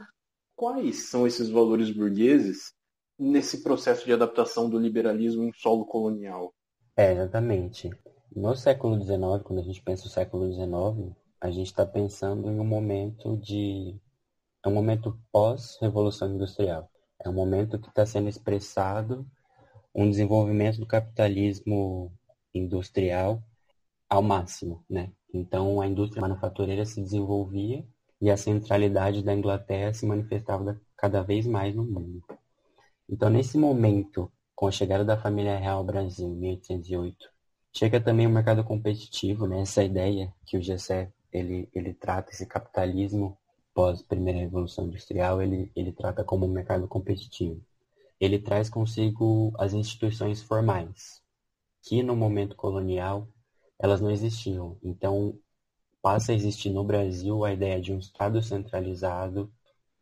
quais 0.55 1.03
são 1.03 1.25
esses 1.25 1.49
valores 1.49 1.89
burgueses 1.89 2.73
nesse 3.17 3.63
processo 3.63 4.05
de 4.05 4.11
adaptação 4.11 4.69
do 4.69 4.77
liberalismo 4.77 5.45
em 5.45 5.53
solo 5.53 5.85
colonial? 5.85 6.53
É, 6.97 7.13
exatamente. 7.13 7.89
No 8.39 8.55
século 8.55 9.01
XIX, 9.01 9.41
quando 9.43 9.57
a 9.61 9.63
gente 9.63 9.81
pensa 9.81 10.05
o 10.05 10.11
século 10.11 10.53
XIX, 10.53 11.11
a 11.41 11.49
gente 11.49 11.65
está 11.65 11.83
pensando 11.83 12.47
em 12.51 12.59
um 12.59 12.63
momento 12.63 13.35
de. 13.35 13.99
É 14.63 14.69
um 14.69 14.73
momento 14.75 15.19
pós-revolução 15.31 16.29
industrial. 16.29 16.87
É 17.19 17.27
um 17.27 17.33
momento 17.33 17.79
que 17.79 17.89
está 17.89 18.05
sendo 18.05 18.29
expressado 18.29 19.25
um 19.93 20.07
desenvolvimento 20.07 20.77
do 20.79 20.85
capitalismo 20.85 22.13
industrial 22.53 23.41
ao 24.07 24.21
máximo, 24.21 24.85
né? 24.87 25.11
Então 25.33 25.81
a 25.81 25.87
indústria 25.87 26.21
manufatureira 26.21 26.85
se 26.85 27.01
desenvolvia 27.01 27.83
e 28.21 28.29
a 28.29 28.37
centralidade 28.37 29.23
da 29.23 29.33
Inglaterra 29.33 29.95
se 29.95 30.05
manifestava 30.05 30.79
cada 30.95 31.23
vez 31.23 31.47
mais 31.47 31.73
no 31.73 31.83
mundo. 31.83 32.21
Então 33.09 33.31
nesse 33.31 33.57
momento, 33.57 34.31
com 34.53 34.67
a 34.67 34.71
chegada 34.71 35.03
da 35.03 35.17
família 35.17 35.57
real 35.57 35.79
ao 35.79 35.83
Brasil 35.83 36.27
em 36.27 36.35
1808, 36.35 37.35
Chega 37.73 37.99
também 38.01 38.25
o 38.25 38.29
mercado 38.29 38.63
competitivo, 38.63 39.47
né? 39.47 39.61
Essa 39.61 39.83
ideia 39.83 40.33
que 40.45 40.57
o 40.57 40.61
Gessé 40.61 41.11
ele, 41.31 41.69
ele 41.73 41.93
trata 41.93 42.31
esse 42.31 42.45
capitalismo 42.45 43.37
pós 43.73 44.01
primeira 44.01 44.39
revolução 44.39 44.87
industrial, 44.87 45.41
ele, 45.41 45.71
ele 45.75 45.91
trata 45.91 46.23
como 46.23 46.45
um 46.45 46.51
mercado 46.51 46.87
competitivo. 46.87 47.61
Ele 48.19 48.39
traz 48.39 48.69
consigo 48.69 49.53
as 49.59 49.73
instituições 49.73 50.41
formais, 50.41 51.21
que 51.83 52.01
no 52.01 52.15
momento 52.15 52.55
colonial 52.55 53.27
elas 53.77 54.01
não 54.01 54.09
existiam. 54.09 54.77
Então 54.83 55.37
passa 56.01 56.31
a 56.31 56.35
existir 56.35 56.71
no 56.71 56.83
Brasil 56.83 57.45
a 57.45 57.53
ideia 57.53 57.79
de 57.79 57.93
um 57.93 57.99
Estado 57.99 58.41
centralizado 58.41 59.51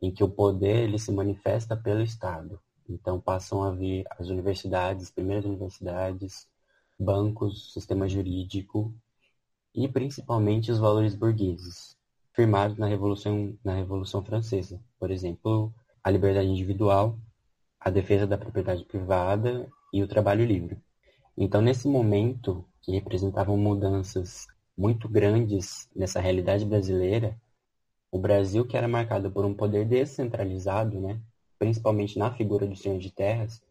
em 0.01 0.11
que 0.11 0.23
o 0.23 0.29
poder 0.29 0.83
ele 0.83 0.97
se 0.97 1.11
manifesta 1.11 1.75
pelo 1.75 2.01
Estado. 2.01 2.61
Então 2.87 3.19
passam 3.19 3.63
a 3.63 3.71
vir 3.71 4.05
as 4.11 4.29
universidades, 4.29 5.11
primeiras 5.11 5.43
universidades, 5.45 6.47
bancos, 6.99 7.73
sistema 7.73 8.07
jurídico 8.07 8.93
e 9.73 9.87
principalmente 9.87 10.71
os 10.71 10.79
valores 10.79 11.15
burgueses, 11.15 11.97
firmados 12.33 12.77
na 12.77 12.87
Revolução, 12.87 13.57
na 13.63 13.73
Revolução 13.73 14.23
Francesa. 14.23 14.79
Por 14.99 15.11
exemplo, 15.11 15.73
a 16.03 16.09
liberdade 16.09 16.47
individual, 16.47 17.17
a 17.79 17.89
defesa 17.89 18.25
da 18.25 18.37
propriedade 18.37 18.85
privada 18.85 19.69
e 19.93 20.01
o 20.01 20.07
trabalho 20.07 20.45
livre. 20.45 20.77
Então, 21.37 21.61
nesse 21.61 21.87
momento, 21.87 22.65
que 22.81 22.91
representavam 22.91 23.57
mudanças 23.57 24.47
muito 24.77 25.09
grandes 25.09 25.89
nessa 25.95 26.19
realidade 26.19 26.65
brasileira, 26.65 27.35
o 28.11 28.17
Brasil, 28.17 28.65
que 28.65 28.77
era 28.77 28.87
marcado 28.87 29.29
por 29.29 29.43
um 29.43 29.53
poder 29.53 29.85
descentralizado, 29.85 30.99
né, 30.99 31.19
principalmente 31.59 32.17
na 32.17 32.31
figura 32.31 32.65
do 32.65 32.75
senhor 32.75 32.99
de 32.99 33.11
terras, 33.11 33.61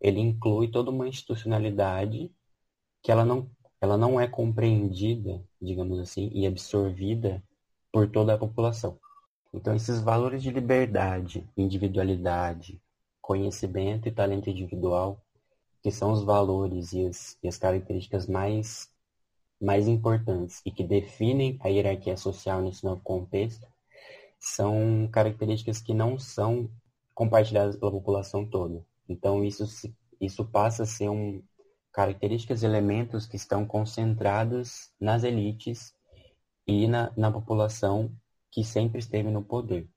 ele 0.00 0.20
inclui 0.20 0.68
toda 0.68 0.90
uma 0.90 1.08
institucionalidade 1.08 2.30
que 3.04 3.12
ela 3.12 3.24
não, 3.24 3.50
ela 3.82 3.98
não 3.98 4.18
é 4.18 4.26
compreendida, 4.26 5.44
digamos 5.60 5.98
assim, 5.98 6.30
e 6.32 6.46
absorvida 6.46 7.44
por 7.92 8.10
toda 8.10 8.32
a 8.32 8.38
população. 8.38 8.98
Então, 9.52 9.76
esses 9.76 10.00
valores 10.00 10.42
de 10.42 10.50
liberdade, 10.50 11.46
individualidade, 11.54 12.80
conhecimento 13.20 14.08
e 14.08 14.10
talento 14.10 14.48
individual, 14.48 15.22
que 15.82 15.92
são 15.92 16.12
os 16.12 16.24
valores 16.24 16.94
e 16.94 17.06
as, 17.06 17.38
e 17.42 17.46
as 17.46 17.58
características 17.58 18.26
mais, 18.26 18.90
mais 19.60 19.86
importantes 19.86 20.62
e 20.64 20.70
que 20.70 20.82
definem 20.82 21.58
a 21.60 21.68
hierarquia 21.68 22.16
social 22.16 22.62
nesse 22.62 22.82
novo 22.84 23.02
contexto, 23.02 23.66
são 24.40 25.06
características 25.12 25.80
que 25.80 25.92
não 25.92 26.18
são 26.18 26.70
compartilhadas 27.14 27.76
pela 27.76 27.92
população 27.92 28.46
toda. 28.46 28.82
Então, 29.06 29.44
isso, 29.44 29.64
isso 30.18 30.42
passa 30.46 30.84
a 30.84 30.86
ser 30.86 31.10
um, 31.10 31.42
características 31.94 32.62
e 32.62 32.66
elementos 32.66 33.24
que 33.24 33.36
estão 33.36 33.64
concentrados 33.64 34.90
nas 35.00 35.22
elites 35.22 35.94
e 36.66 36.88
na, 36.88 37.12
na 37.16 37.30
população 37.30 38.12
que 38.50 38.64
sempre 38.64 38.98
esteve 38.98 39.30
no 39.30 39.44
poder. 39.44 39.88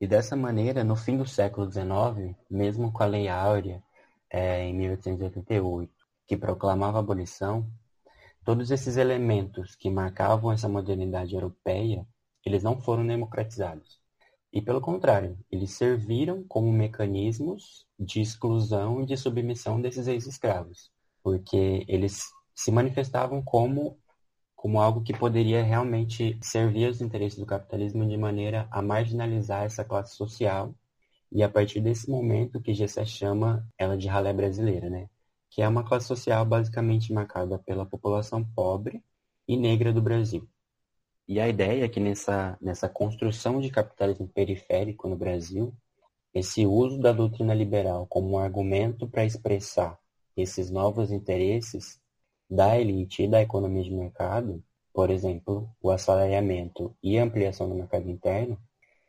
E 0.00 0.06
dessa 0.06 0.36
maneira, 0.36 0.84
no 0.84 0.94
fim 0.94 1.18
do 1.18 1.26
século 1.26 1.70
XIX, 1.70 2.36
mesmo 2.48 2.92
com 2.92 3.02
a 3.02 3.06
Lei 3.06 3.28
Áurea, 3.28 3.82
é, 4.30 4.62
em 4.64 4.74
1888, 4.74 5.92
que 6.26 6.36
proclamava 6.36 6.98
a 6.98 7.00
abolição, 7.00 7.68
todos 8.44 8.70
esses 8.70 8.96
elementos 8.96 9.74
que 9.74 9.90
marcavam 9.90 10.52
essa 10.52 10.68
modernidade 10.68 11.34
europeia, 11.34 12.06
eles 12.46 12.62
não 12.62 12.80
foram 12.80 13.04
democratizados. 13.04 14.00
E 14.52 14.62
pelo 14.62 14.80
contrário, 14.80 15.36
eles 15.50 15.72
serviram 15.72 16.44
como 16.44 16.72
mecanismos 16.72 17.86
de 17.98 18.20
exclusão 18.20 19.02
e 19.02 19.06
de 19.06 19.16
submissão 19.16 19.80
desses 19.80 20.06
ex-escravos, 20.06 20.90
porque 21.22 21.84
eles 21.88 22.24
se 22.54 22.70
manifestavam 22.70 23.42
como 23.42 23.98
como 24.60 24.78
algo 24.78 25.02
que 25.02 25.16
poderia 25.16 25.62
realmente 25.62 26.38
servir 26.42 26.84
aos 26.86 27.00
interesses 27.00 27.38
do 27.38 27.46
capitalismo 27.46 28.06
de 28.06 28.16
maneira 28.18 28.68
a 28.70 28.82
marginalizar 28.82 29.64
essa 29.64 29.82
classe 29.82 30.14
social 30.14 30.74
e 31.32 31.42
a 31.42 31.48
partir 31.48 31.80
desse 31.80 32.10
momento 32.10 32.60
que 32.60 32.74
Gessé 32.74 33.06
chama 33.06 33.66
ela 33.78 33.96
de 33.96 34.06
ralé 34.06 34.34
brasileira, 34.34 34.90
né? 34.90 35.08
Que 35.48 35.62
é 35.62 35.68
uma 35.68 35.82
classe 35.82 36.06
social 36.06 36.44
basicamente 36.44 37.10
marcada 37.10 37.58
pela 37.58 37.86
população 37.86 38.44
pobre 38.44 39.02
e 39.48 39.56
negra 39.56 39.94
do 39.94 40.02
Brasil. 40.02 40.46
E 41.26 41.40
a 41.40 41.48
ideia 41.48 41.84
é 41.84 41.88
que 41.88 41.98
nessa, 41.98 42.58
nessa 42.60 42.86
construção 42.86 43.60
de 43.60 43.70
capitalismo 43.70 44.28
periférico 44.28 45.08
no 45.08 45.16
Brasil, 45.16 45.74
esse 46.34 46.66
uso 46.66 46.98
da 46.98 47.12
doutrina 47.12 47.54
liberal 47.54 48.06
como 48.08 48.32
um 48.32 48.38
argumento 48.38 49.08
para 49.08 49.24
expressar 49.24 49.98
esses 50.36 50.70
novos 50.70 51.10
interesses 51.10 52.00
da 52.48 52.78
elite 52.78 53.24
e 53.24 53.28
da 53.28 53.40
economia 53.40 53.82
de 53.82 53.90
mercado, 53.90 54.62
por 54.92 55.10
exemplo, 55.10 55.70
o 55.80 55.90
assalariamento 55.90 56.96
e 57.02 57.18
a 57.18 57.24
ampliação 57.24 57.68
do 57.68 57.74
mercado 57.74 58.10
interno, 58.10 58.58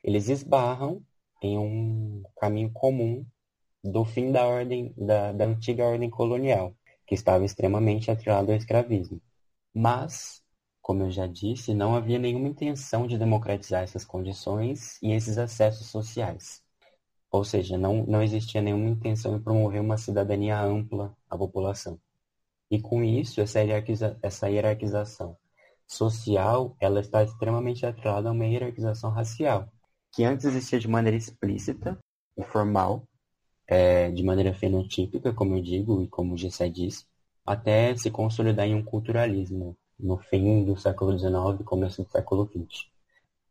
eles 0.04 0.30
esbarram 0.30 1.04
em 1.42 1.58
um 1.58 2.24
caminho 2.40 2.72
comum 2.72 3.26
do 3.84 4.06
fim 4.06 4.32
da 4.32 4.46
ordem 4.46 4.94
da, 4.96 5.32
da 5.32 5.46
antiga 5.46 5.86
ordem 5.86 6.10
colonial, 6.10 6.76
que 7.06 7.16
estava 7.16 7.44
extremamente 7.46 8.12
atrelado 8.12 8.52
ao 8.52 8.58
escravismo. 8.58 9.20
Mas 9.74 10.42
como 10.82 11.04
eu 11.04 11.12
já 11.12 11.28
disse, 11.28 11.74
não 11.74 11.96
havia 11.96 12.18
nenhuma 12.20 12.48
intenção 12.48 13.08
de 13.08 13.18
democratizar 13.18 13.84
essas 13.84 14.04
condições 14.04 15.02
e 15.02 15.14
esses 15.14 15.38
acessos 15.38 15.88
sociais. 15.88 16.62
Ou 17.32 17.44
seja, 17.44 17.78
não, 17.78 18.06
não 18.06 18.22
existia 18.22 18.62
nenhuma 18.62 18.90
intenção 18.90 19.38
de 19.38 19.44
promover 19.44 19.82
uma 19.82 19.98
cidadania 19.98 20.62
ampla 20.62 21.16
à 21.30 21.38
população. 21.38 22.00
E 22.70 22.80
com 22.80 23.04
isso, 23.04 23.42
essa, 23.42 23.62
hierarquiza, 23.62 24.18
essa 24.22 24.50
hierarquização 24.50 25.38
social, 25.88 26.76
ela 26.80 27.00
está 27.02 27.24
extremamente 27.24 27.86
atrelada 27.86 28.30
a 28.30 28.32
uma 28.32 28.46
hierarquização 28.46 29.12
racial, 29.12 29.70
que 30.12 30.24
antes 30.24 30.46
existia 30.46 30.80
de 30.80 30.88
maneira 30.88 31.18
explícita 31.18 31.98
e 32.38 32.44
formal, 32.44 33.04
é, 33.68 34.12
de 34.12 34.24
maneira 34.24 34.54
fenotípica, 34.54 35.34
como 35.34 35.56
eu 35.56 35.62
digo 35.62 36.04
e 36.04 36.08
como 36.08 36.34
o 36.34 36.38
Gessé 36.38 36.70
disse, 36.70 37.06
até 37.46 37.96
se 37.96 38.12
consolidar 38.12 38.68
em 38.68 38.76
um 38.76 38.84
culturalismo 38.84 39.78
no 40.00 40.18
fim 40.18 40.66
do 40.66 40.78
século 40.78 41.18
XIX 41.18 41.62
e 41.62 41.64
começo 41.64 42.04
do 42.04 42.10
século 42.10 42.46
XX. 42.48 42.88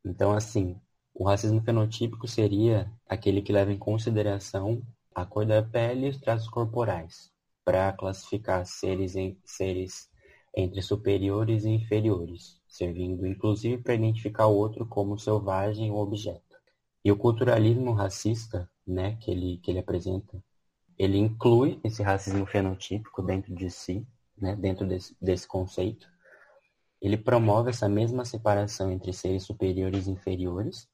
Então, 0.05 0.33
assim, 0.33 0.77
o 1.21 1.25
racismo 1.25 1.61
fenotípico 1.61 2.27
seria 2.27 2.91
aquele 3.07 3.43
que 3.43 3.53
leva 3.53 3.71
em 3.71 3.77
consideração 3.77 4.81
a 5.15 5.23
cor 5.27 5.45
da 5.45 5.63
pele 5.63 6.07
e 6.07 6.09
os 6.09 6.17
traços 6.17 6.49
corporais, 6.49 7.31
para 7.63 7.93
classificar 7.93 8.65
seres, 8.65 9.15
em, 9.15 9.39
seres 9.45 10.09
entre 10.57 10.81
superiores 10.81 11.65
e 11.65 11.69
inferiores, 11.69 12.59
servindo 12.67 13.27
inclusive 13.27 13.83
para 13.83 13.93
identificar 13.93 14.47
o 14.47 14.57
outro 14.57 14.87
como 14.87 15.19
selvagem 15.19 15.91
ou 15.91 15.99
objeto. 15.99 16.57
E 17.05 17.13
o 17.13 17.17
culturalismo 17.19 17.93
racista, 17.93 18.67
né, 18.87 19.19
que 19.21 19.31
ele, 19.31 19.59
que 19.59 19.71
ele 19.71 19.81
apresenta, 19.81 20.43
ele 20.99 21.19
inclui 21.19 21.79
esse 21.85 22.03
racismo 22.03 22.47
fenotípico 22.47 23.21
dentro 23.21 23.55
de 23.55 23.71
si, 23.71 24.07
né, 24.39 24.57
dentro 24.57 24.89
desse, 24.89 25.15
desse 25.21 25.47
conceito, 25.47 26.09
ele 26.99 27.19
promove 27.19 27.69
essa 27.69 27.91
mesma 27.91 28.25
separação 28.25 28.91
entre 28.91 29.13
seres 29.13 29.43
superiores 29.43 30.07
e 30.07 30.13
inferiores, 30.13 30.89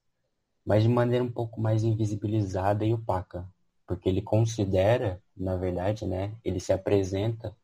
mas 0.67 0.83
de 0.83 0.89
maneira 0.89 1.25
um 1.25 1.31
pouco 1.31 1.61
mais 1.61 1.85
invisibilizada 1.85 2.85
e 2.85 2.93
opaca, 2.93 3.49
porque 3.87 4.09
ele 4.09 4.21
considera, 4.21 5.23
na 5.37 5.57
verdade, 5.57 6.05
né, 6.05 6.35
ele 6.45 6.59
se 6.59 6.73
apresenta 6.73 7.57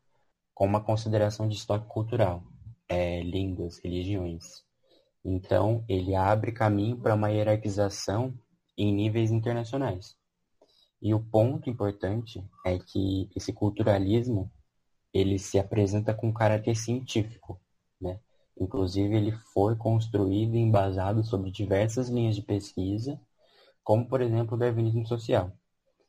com 0.53 0.65
uma 0.65 0.81
consideração 0.81 1.47
de 1.47 1.55
estoque 1.55 1.87
cultural, 1.87 2.43
é, 2.87 3.21
línguas, 3.21 3.79
religiões. 3.79 4.63
Então, 5.25 5.83
ele 5.89 6.15
abre 6.15 6.51
caminho 6.53 6.97
para 6.97 7.15
uma 7.15 7.29
hierarquização 7.29 8.33
em 8.77 8.93
níveis 8.93 9.31
internacionais. 9.31 10.15
E 11.01 11.13
o 11.13 11.19
ponto 11.19 11.69
importante 11.69 12.41
é 12.65 12.79
que 12.79 13.29
esse 13.35 13.51
culturalismo 13.51 14.49
ele 15.13 15.37
se 15.37 15.59
apresenta 15.59 16.13
com 16.13 16.33
caráter 16.33 16.75
científico? 16.75 17.59
Inclusive, 18.59 19.15
ele 19.15 19.31
foi 19.53 19.75
construído 19.75 20.55
e 20.55 20.59
embasado 20.59 21.23
sobre 21.23 21.51
diversas 21.51 22.09
linhas 22.09 22.35
de 22.35 22.41
pesquisa, 22.41 23.19
como, 23.83 24.07
por 24.07 24.21
exemplo, 24.21 24.55
o 24.55 24.59
darwinismo 24.59 25.05
social. 25.07 25.51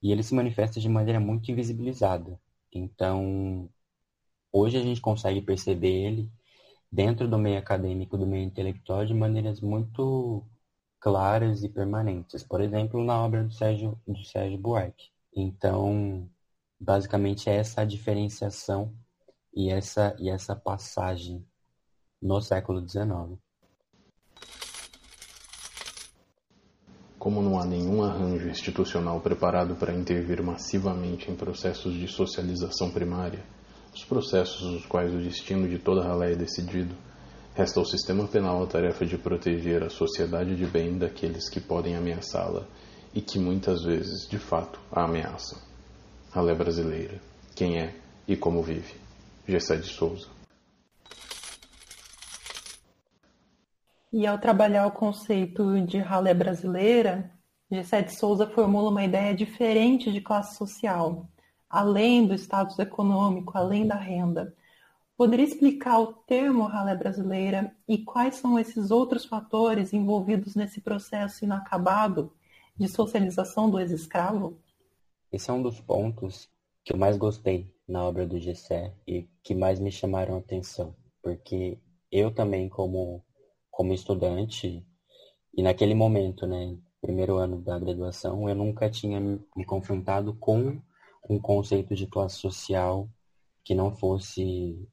E 0.03 0.13
ele 0.13 0.23
se 0.23 0.35
manifesta 0.35 0.81
de 0.81 0.89
maneira 0.89 1.19
muito 1.21 1.51
invisibilizada. 1.51 2.39
Então, 2.73 3.69
hoje 4.53 4.77
a 4.77 4.83
gente 4.83 5.01
consegue 5.01 5.41
perceber 5.41 5.89
ele 6.07 6.33
dentro 6.91 7.29
do 7.29 7.39
meio 7.39 7.59
acadêmico, 7.59 8.19
do 8.19 8.27
meio 8.27 8.45
intelectual, 8.45 9.05
de 9.05 9.15
maneiras 9.15 9.61
muito 9.61 10.45
claras 11.01 11.65
e 11.65 11.69
permanentes. 11.69 12.43
Por 12.45 12.61
exemplo, 12.61 13.03
na 13.05 13.23
obra 13.25 13.45
do 13.45 13.53
Sérgio, 13.53 14.01
do 14.07 14.25
Sérgio 14.25 14.59
Buarque. 14.59 15.11
Então, 15.35 16.29
basicamente, 16.79 17.51
é 17.51 17.57
essa 17.57 17.83
a 17.83 17.85
diferenciação 17.85 18.95
e 19.55 19.71
essa, 19.71 20.17
e 20.19 20.29
essa 20.31 20.55
passagem 20.55 21.45
no 22.25 22.41
século 22.41 22.81
XIX. 22.81 23.39
Como 27.19 27.43
não 27.43 27.61
há 27.61 27.67
nenhum 27.67 28.03
arranjo 28.03 28.49
institucional 28.49 29.21
preparado 29.21 29.77
para 29.77 29.95
intervir 29.95 30.43
massivamente 30.43 31.31
em 31.31 31.37
processos 31.37 31.93
de 31.93 32.09
socialização 32.09 32.91
primária, 32.91 33.45
os 33.95 34.05
processos 34.05 34.63
nos 34.73 34.87
quais 34.87 35.15
o 35.15 35.19
destino 35.19 35.69
de 35.69 35.79
toda 35.79 36.03
ralé 36.03 36.33
é 36.33 36.37
decidido, 36.37 36.95
resta 37.55 37.79
ao 37.79 37.87
sistema 37.87 38.27
penal 38.27 38.63
a 38.63 38.67
tarefa 38.67 39.05
de 39.05 39.19
proteger 39.19 39.83
a 39.83 39.91
sociedade 39.91 40.57
de 40.57 40.67
bem 40.67 40.97
daqueles 40.97 41.51
que 41.51 41.61
podem 41.61 41.95
ameaçá-la 41.95 42.67
e 43.13 43.21
que 43.21 43.39
muitas 43.39 43.85
vezes, 43.85 44.27
de 44.27 44.39
fato, 44.39 44.81
a 44.91 45.05
ameaçam. 45.05 45.59
Ralé 46.33 46.55
brasileira. 46.55 47.21
Quem 47.55 47.79
é 47.79 47.95
e 48.27 48.35
como 48.35 48.63
vive. 48.63 48.95
Gessé 49.47 49.77
de 49.77 49.87
Souza. 49.87 50.34
E 54.17 54.29
ao 54.29 54.39
trabalhar 54.39 54.87
o 54.87 54.93
conceito 54.93 55.81
de 55.81 55.99
ralé 55.99 56.33
brasileira, 56.33 57.33
Gessé 57.69 58.01
de 58.01 58.17
Souza 58.17 58.47
formula 58.47 58.89
uma 58.89 59.03
ideia 59.03 59.35
diferente 59.35 60.13
de 60.13 60.21
classe 60.21 60.57
social, 60.57 61.29
além 61.69 62.25
do 62.25 62.33
status 62.33 62.79
econômico, 62.79 63.59
além 63.59 63.89
da 63.89 63.97
renda. 63.97 64.55
Poderia 65.17 65.45
explicar 65.45 65.99
o 65.99 66.13
termo 66.13 66.63
ralé 66.63 66.95
brasileira 66.95 67.75
e 67.89 67.99
quais 67.99 68.37
são 68.37 68.57
esses 68.57 68.93
outros 68.93 69.25
fatores 69.25 69.93
envolvidos 69.93 70.55
nesse 70.55 70.81
processo 70.81 71.45
inacabado 71.45 72.33
de 72.77 72.87
socialização 72.87 73.69
do 73.69 73.81
ex-escravo? 73.81 74.57
Esse 75.33 75.51
é 75.51 75.53
um 75.53 75.61
dos 75.61 75.81
pontos 75.81 76.49
que 76.85 76.93
eu 76.93 76.97
mais 76.97 77.17
gostei 77.17 77.69
na 77.89 78.05
obra 78.05 78.25
do 78.25 78.39
Gessé 78.39 78.95
e 79.09 79.29
que 79.43 79.57
mais 79.57 79.81
me 79.81 79.91
chamaram 79.91 80.37
a 80.37 80.39
atenção, 80.39 80.95
porque 81.21 81.81
eu 82.13 82.33
também 82.33 82.69
como 82.69 83.25
como 83.75 83.93
estudante 83.93 84.87
e 85.57 85.63
naquele 85.63 85.95
momento, 85.95 86.47
né, 86.47 86.77
primeiro 87.01 87.37
ano 87.37 87.61
da 87.61 87.79
graduação, 87.79 88.49
eu 88.49 88.55
nunca 88.55 88.89
tinha 88.89 89.21
me 89.21 89.65
confrontado 89.65 90.33
com 90.35 90.81
um 91.29 91.39
conceito 91.39 91.95
de 91.95 92.07
classe 92.07 92.37
social 92.37 93.09
que 93.65 93.75
não 93.75 93.95
fosse 93.95 94.89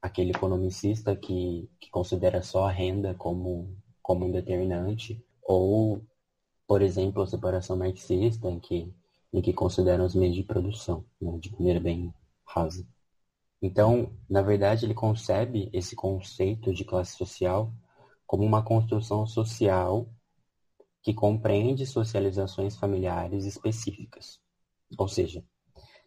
aquele 0.00 0.30
economicista 0.30 1.14
que, 1.14 1.68
que 1.80 1.90
considera 1.90 2.42
só 2.42 2.66
a 2.66 2.70
renda 2.70 3.14
como, 3.14 3.76
como 4.00 4.26
um 4.26 4.30
determinante, 4.30 5.22
ou, 5.42 6.00
por 6.66 6.82
exemplo, 6.82 7.22
a 7.22 7.26
separação 7.26 7.76
marxista, 7.76 8.48
em 8.48 8.60
que, 8.60 8.94
em 9.32 9.42
que 9.42 9.52
considera 9.52 10.04
os 10.04 10.14
meios 10.14 10.36
de 10.36 10.42
produção, 10.44 11.04
né, 11.20 11.36
de 11.38 11.52
maneira 11.52 11.80
bem 11.80 12.14
rasa. 12.46 12.86
Então, 13.60 14.12
na 14.28 14.40
verdade, 14.40 14.86
ele 14.86 14.94
concebe 14.94 15.68
esse 15.72 15.94
conceito 15.94 16.72
de 16.72 16.84
classe 16.84 17.16
social 17.16 17.72
como 18.30 18.44
uma 18.44 18.62
construção 18.62 19.26
social 19.26 20.06
que 21.02 21.12
compreende 21.12 21.84
socializações 21.84 22.76
familiares 22.76 23.44
específicas. 23.44 24.40
Ou 24.96 25.08
seja, 25.08 25.44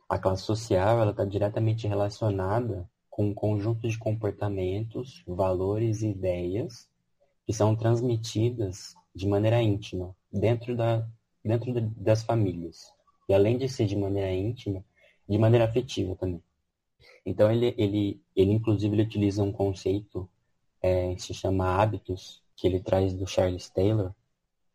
a 0.08 0.18
classe 0.18 0.44
social 0.44 1.10
está 1.10 1.26
diretamente 1.26 1.86
relacionada 1.86 2.90
com 3.10 3.26
um 3.26 3.34
conjunto 3.34 3.90
de 3.90 4.00
comportamentos, 4.00 5.22
valores 5.28 6.02
e 6.02 6.12
ideias 6.12 6.90
que 7.46 7.52
são 7.52 7.76
transmitidas 7.76 8.96
de 9.14 9.28
maneira 9.28 9.62
íntima 9.62 10.16
dentro, 10.32 10.78
da, 10.78 11.06
dentro 11.44 11.74
de, 11.74 11.82
das 11.82 12.24
famílias. 12.24 12.86
E 13.28 13.34
além 13.34 13.58
de 13.58 13.68
ser 13.68 13.86
de 13.86 13.98
maneira 13.98 14.32
íntima, 14.32 14.82
de 15.28 15.38
maneira 15.38 15.66
afetiva 15.66 16.16
também. 16.16 16.42
Então 17.26 17.52
ele, 17.52 17.76
ele, 17.78 18.24
ele 18.34 18.54
inclusive 18.54 18.96
ele 18.96 19.04
utiliza 19.04 19.44
um 19.44 19.52
conceito 19.52 20.30
é, 20.84 21.18
se 21.18 21.34
chama 21.34 21.82
hábitos, 21.82 22.44
que 22.56 22.68
ele 22.68 22.82
traz 22.82 23.14
do 23.14 23.26
Charles 23.26 23.70
Taylor, 23.70 24.14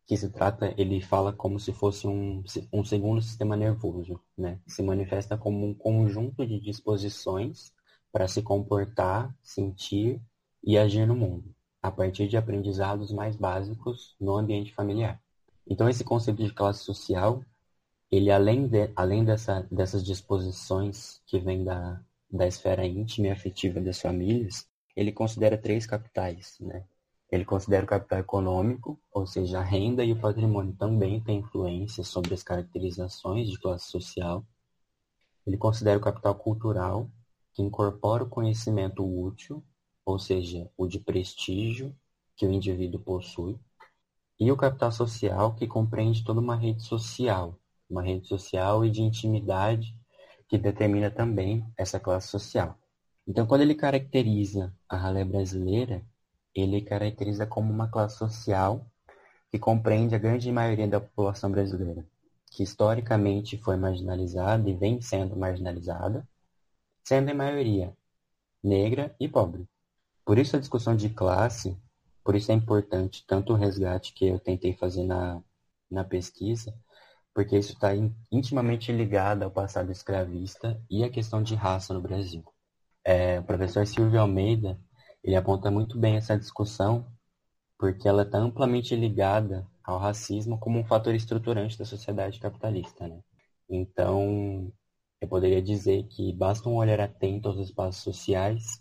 que 0.07 0.17
se 0.17 0.29
trata, 0.29 0.73
ele 0.75 0.99
fala 0.99 1.31
como 1.31 1.59
se 1.59 1.71
fosse 1.71 2.07
um, 2.07 2.43
um 2.73 2.83
segundo 2.83 3.21
sistema 3.21 3.55
nervoso, 3.55 4.19
né? 4.35 4.59
Se 4.65 4.81
manifesta 4.81 5.37
como 5.37 5.67
um 5.67 5.73
conjunto 5.73 6.47
de 6.47 6.59
disposições 6.59 7.71
para 8.11 8.27
se 8.27 8.41
comportar, 8.41 9.33
sentir 9.43 10.19
e 10.63 10.79
agir 10.79 11.05
no 11.05 11.15
mundo, 11.15 11.53
a 11.79 11.91
partir 11.91 12.27
de 12.27 12.37
aprendizados 12.37 13.11
mais 13.11 13.35
básicos 13.35 14.15
no 14.19 14.35
ambiente 14.35 14.73
familiar. 14.73 15.21
Então, 15.67 15.87
esse 15.87 16.03
conceito 16.03 16.43
de 16.43 16.51
classe 16.51 16.83
social, 16.83 17.43
ele 18.11 18.31
além, 18.31 18.67
de, 18.67 18.91
além 18.95 19.23
dessa, 19.23 19.67
dessas 19.71 20.03
disposições 20.03 21.21
que 21.27 21.39
vêm 21.39 21.63
da, 21.63 22.01
da 22.31 22.47
esfera 22.47 22.85
íntima 22.85 23.27
e 23.27 23.31
afetiva 23.31 23.79
das 23.79 24.01
famílias, 24.01 24.67
ele 24.95 25.11
considera 25.11 25.57
três 25.57 25.85
capitais, 25.85 26.57
né? 26.59 26.85
Ele 27.31 27.45
considera 27.45 27.83
o 27.83 27.87
capital 27.87 28.19
econômico, 28.19 28.99
ou 29.11 29.27
seja, 29.27 29.59
a 29.59 29.63
renda 29.63 30.03
e 30.03 30.11
o 30.11 30.19
patrimônio 30.19 30.73
também 30.73 31.21
têm 31.21 31.39
influência 31.39 32.03
sobre 32.03 32.33
as 32.33 32.41
caracterizações 32.41 33.47
de 33.47 33.59
classe 33.59 33.85
social. 33.91 34.43
Ele 35.45 35.57
considera 35.57 35.99
o 35.99 36.01
capital 36.01 36.33
cultural, 36.33 37.07
que 37.53 37.61
incorpora 37.61 38.23
o 38.23 38.29
conhecimento 38.29 39.03
útil, 39.03 39.63
ou 40.03 40.17
seja, 40.17 40.69
o 40.75 40.87
de 40.87 40.99
prestígio 40.99 41.95
que 42.35 42.47
o 42.47 42.51
indivíduo 42.51 42.99
possui, 42.99 43.59
e 44.39 44.51
o 44.51 44.57
capital 44.57 44.91
social, 44.91 45.53
que 45.53 45.67
compreende 45.67 46.23
toda 46.23 46.39
uma 46.39 46.55
rede 46.55 46.81
social, 46.81 47.59
uma 47.89 48.01
rede 48.01 48.27
social 48.27 48.85
e 48.85 48.89
de 48.89 49.01
intimidade 49.01 49.93
que 50.47 50.57
determina 50.57 51.11
também 51.11 51.65
essa 51.77 51.99
classe 51.99 52.29
social. 52.29 52.78
Então, 53.29 53.45
quando 53.45 53.61
ele 53.61 53.75
caracteriza 53.75 54.73
a 54.89 54.97
ralé 54.97 55.23
brasileira, 55.23 56.03
ele 56.53 56.81
caracteriza 56.81 57.45
como 57.45 57.71
uma 57.71 57.87
classe 57.87 58.17
social 58.17 58.83
que 59.51 59.59
compreende 59.59 60.15
a 60.15 60.17
grande 60.17 60.51
maioria 60.51 60.87
da 60.87 60.99
população 60.99 61.51
brasileira, 61.51 62.03
que 62.51 62.63
historicamente 62.63 63.55
foi 63.55 63.77
marginalizada 63.77 64.67
e 64.67 64.73
vem 64.73 64.99
sendo 64.99 65.35
marginalizada, 65.35 66.27
sendo 67.03 67.29
em 67.29 67.35
maioria 67.35 67.95
negra 68.63 69.15
e 69.19 69.29
pobre. 69.29 69.69
Por 70.25 70.39
isso 70.39 70.55
a 70.55 70.59
discussão 70.59 70.95
de 70.95 71.09
classe, 71.09 71.77
por 72.23 72.35
isso 72.35 72.51
é 72.51 72.55
importante 72.55 73.23
tanto 73.27 73.53
o 73.53 73.55
resgate 73.55 74.11
que 74.11 74.25
eu 74.25 74.39
tentei 74.39 74.73
fazer 74.73 75.03
na, 75.03 75.39
na 75.89 76.03
pesquisa, 76.03 76.73
porque 77.31 77.55
isso 77.59 77.73
está 77.73 77.89
intimamente 78.31 78.91
ligado 78.91 79.43
ao 79.43 79.51
passado 79.51 79.91
escravista 79.91 80.81
e 80.89 81.03
à 81.03 81.11
questão 81.11 81.43
de 81.43 81.53
raça 81.53 81.93
no 81.93 82.01
Brasil. 82.01 82.43
É, 83.11 83.39
o 83.39 83.43
professor 83.43 83.87
Silvio 83.87 84.21
Almeida 84.21 84.79
ele 85.23 85.35
aponta 85.35 85.71
muito 85.71 85.97
bem 85.97 86.17
essa 86.17 86.37
discussão, 86.37 87.07
porque 87.75 88.07
ela 88.07 88.21
está 88.21 88.37
amplamente 88.37 88.95
ligada 88.95 89.67
ao 89.83 89.97
racismo 89.97 90.59
como 90.59 90.77
um 90.77 90.85
fator 90.85 91.15
estruturante 91.15 91.75
da 91.75 91.85
sociedade 91.85 92.39
capitalista. 92.39 93.07
Né? 93.07 93.19
Então, 93.67 94.71
eu 95.19 95.27
poderia 95.27 95.59
dizer 95.59 96.03
que 96.03 96.31
basta 96.33 96.69
um 96.69 96.75
olhar 96.75 96.99
atento 96.99 97.49
aos 97.49 97.57
espaços 97.57 98.03
sociais 98.03 98.79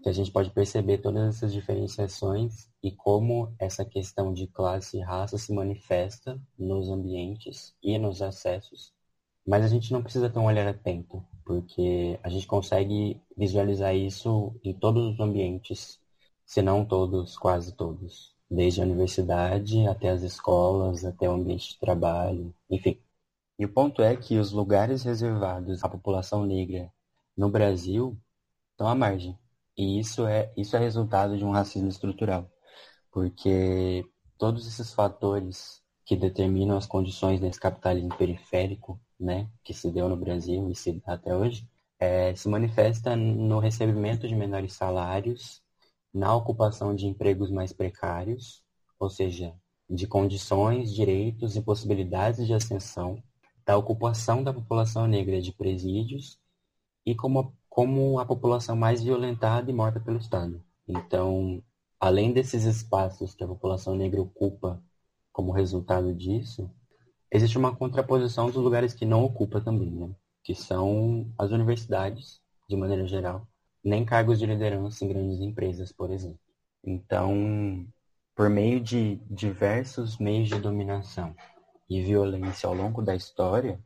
que 0.00 0.08
a 0.08 0.12
gente 0.12 0.30
pode 0.30 0.50
perceber 0.50 0.98
todas 0.98 1.34
essas 1.34 1.52
diferenciações 1.52 2.68
e 2.80 2.92
como 2.92 3.52
essa 3.58 3.84
questão 3.84 4.32
de 4.32 4.46
classe 4.46 4.98
e 4.98 5.02
raça 5.02 5.36
se 5.38 5.52
manifesta 5.52 6.40
nos 6.56 6.88
ambientes 6.88 7.74
e 7.82 7.98
nos 7.98 8.22
acessos. 8.22 8.92
Mas 9.44 9.64
a 9.64 9.68
gente 9.68 9.92
não 9.92 10.04
precisa 10.04 10.30
ter 10.30 10.38
um 10.38 10.46
olhar 10.46 10.68
atento, 10.68 11.20
porque 11.46 12.18
a 12.24 12.28
gente 12.28 12.46
consegue 12.46 13.22
visualizar 13.36 13.94
isso 13.94 14.54
em 14.64 14.74
todos 14.74 15.14
os 15.14 15.20
ambientes, 15.20 16.00
se 16.44 16.60
não 16.60 16.84
todos, 16.84 17.38
quase 17.38 17.72
todos, 17.72 18.34
desde 18.50 18.80
a 18.82 18.84
universidade 18.84 19.86
até 19.86 20.10
as 20.10 20.22
escolas, 20.22 21.04
até 21.04 21.28
o 21.30 21.34
ambiente 21.34 21.70
de 21.74 21.78
trabalho, 21.78 22.54
enfim. 22.68 23.00
E 23.58 23.64
o 23.64 23.72
ponto 23.72 24.02
é 24.02 24.16
que 24.16 24.38
os 24.38 24.52
lugares 24.52 25.04
reservados 25.04 25.84
à 25.84 25.88
população 25.88 26.44
negra 26.44 26.92
no 27.36 27.48
Brasil 27.50 28.18
estão 28.72 28.88
à 28.88 28.94
margem. 28.94 29.38
E 29.76 30.00
isso 30.00 30.26
é, 30.26 30.52
isso 30.56 30.76
é 30.76 30.80
resultado 30.80 31.38
de 31.38 31.44
um 31.44 31.52
racismo 31.52 31.88
estrutural, 31.88 32.50
porque 33.12 34.04
todos 34.38 34.66
esses 34.66 34.92
fatores 34.94 35.82
que 36.04 36.16
determinam 36.16 36.76
as 36.76 36.86
condições 36.86 37.40
desse 37.40 37.60
capitalismo 37.60 38.16
periférico, 38.16 39.00
né, 39.18 39.48
que 39.64 39.72
se 39.72 39.90
deu 39.90 40.08
no 40.08 40.16
Brasil 40.16 40.70
e 40.70 40.74
se 40.74 40.92
dá 40.92 41.14
até 41.14 41.34
hoje, 41.34 41.68
é, 41.98 42.34
se 42.34 42.48
manifesta 42.48 43.16
no 43.16 43.58
recebimento 43.58 44.28
de 44.28 44.34
menores 44.34 44.74
salários, 44.74 45.62
na 46.12 46.34
ocupação 46.34 46.94
de 46.94 47.06
empregos 47.06 47.50
mais 47.50 47.72
precários, 47.72 48.62
ou 48.98 49.08
seja, 49.10 49.54
de 49.88 50.06
condições, 50.06 50.94
direitos 50.94 51.56
e 51.56 51.62
possibilidades 51.62 52.46
de 52.46 52.54
ascensão 52.54 53.22
da 53.64 53.76
ocupação 53.76 54.44
da 54.44 54.52
população 54.52 55.06
negra 55.06 55.40
de 55.40 55.52
presídios 55.52 56.38
e 57.04 57.14
como, 57.14 57.52
como 57.68 58.18
a 58.18 58.24
população 58.24 58.76
mais 58.76 59.02
violentada 59.02 59.70
e 59.70 59.74
morta 59.74 60.00
pelo 60.00 60.18
Estado. 60.18 60.62
Então, 60.86 61.62
além 61.98 62.32
desses 62.32 62.64
espaços 62.64 63.34
que 63.34 63.42
a 63.42 63.48
população 63.48 63.96
negra 63.96 64.22
ocupa 64.22 64.80
como 65.32 65.52
resultado 65.52 66.14
disso, 66.14 66.70
existe 67.30 67.58
uma 67.58 67.74
contraposição 67.74 68.46
dos 68.46 68.56
lugares 68.56 68.94
que 68.94 69.04
não 69.04 69.24
ocupa 69.24 69.60
também, 69.60 69.90
né? 69.90 70.10
que 70.42 70.54
são 70.54 71.28
as 71.36 71.50
universidades, 71.50 72.40
de 72.68 72.76
maneira 72.76 73.06
geral, 73.06 73.46
nem 73.82 74.04
cargos 74.04 74.38
de 74.38 74.46
liderança 74.46 75.04
em 75.04 75.08
grandes 75.08 75.40
empresas, 75.40 75.92
por 75.92 76.10
exemplo. 76.10 76.38
Então, 76.84 77.84
por 78.34 78.48
meio 78.48 78.80
de 78.80 79.16
diversos 79.30 80.18
meios 80.18 80.48
de 80.48 80.60
dominação 80.60 81.34
e 81.90 82.00
violência 82.00 82.68
ao 82.68 82.74
longo 82.74 83.02
da 83.02 83.14
história, 83.14 83.80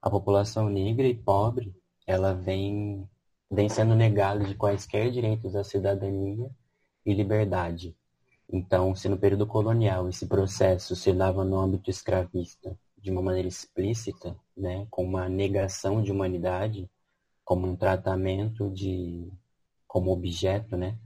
a 0.00 0.08
população 0.08 0.68
negra 0.68 1.06
e 1.06 1.14
pobre 1.14 1.74
ela 2.06 2.32
vem, 2.32 3.08
vem 3.50 3.68
sendo 3.68 3.94
negada 3.94 4.44
de 4.44 4.54
quaisquer 4.54 5.10
direitos 5.10 5.56
à 5.56 5.64
cidadania 5.64 6.50
e 7.04 7.12
liberdade. 7.12 7.94
Então, 8.48 8.94
se 8.94 9.08
no 9.08 9.18
período 9.18 9.46
colonial 9.46 10.08
esse 10.08 10.26
processo 10.26 10.94
se 10.94 11.12
dava 11.12 11.44
no 11.44 11.58
âmbito 11.58 11.90
escravista 11.90 12.78
de 12.98 13.10
uma 13.10 13.22
maneira 13.22 13.48
explícita, 13.48 14.36
né, 14.56 14.86
com 14.90 15.04
uma 15.04 15.28
negação 15.28 16.02
de 16.02 16.10
humanidade, 16.10 16.88
como 17.44 17.66
um 17.66 17.76
tratamento 17.76 18.70
de 18.70 19.30
como 19.86 20.10
objeto, 20.10 20.76
né? 20.76 20.98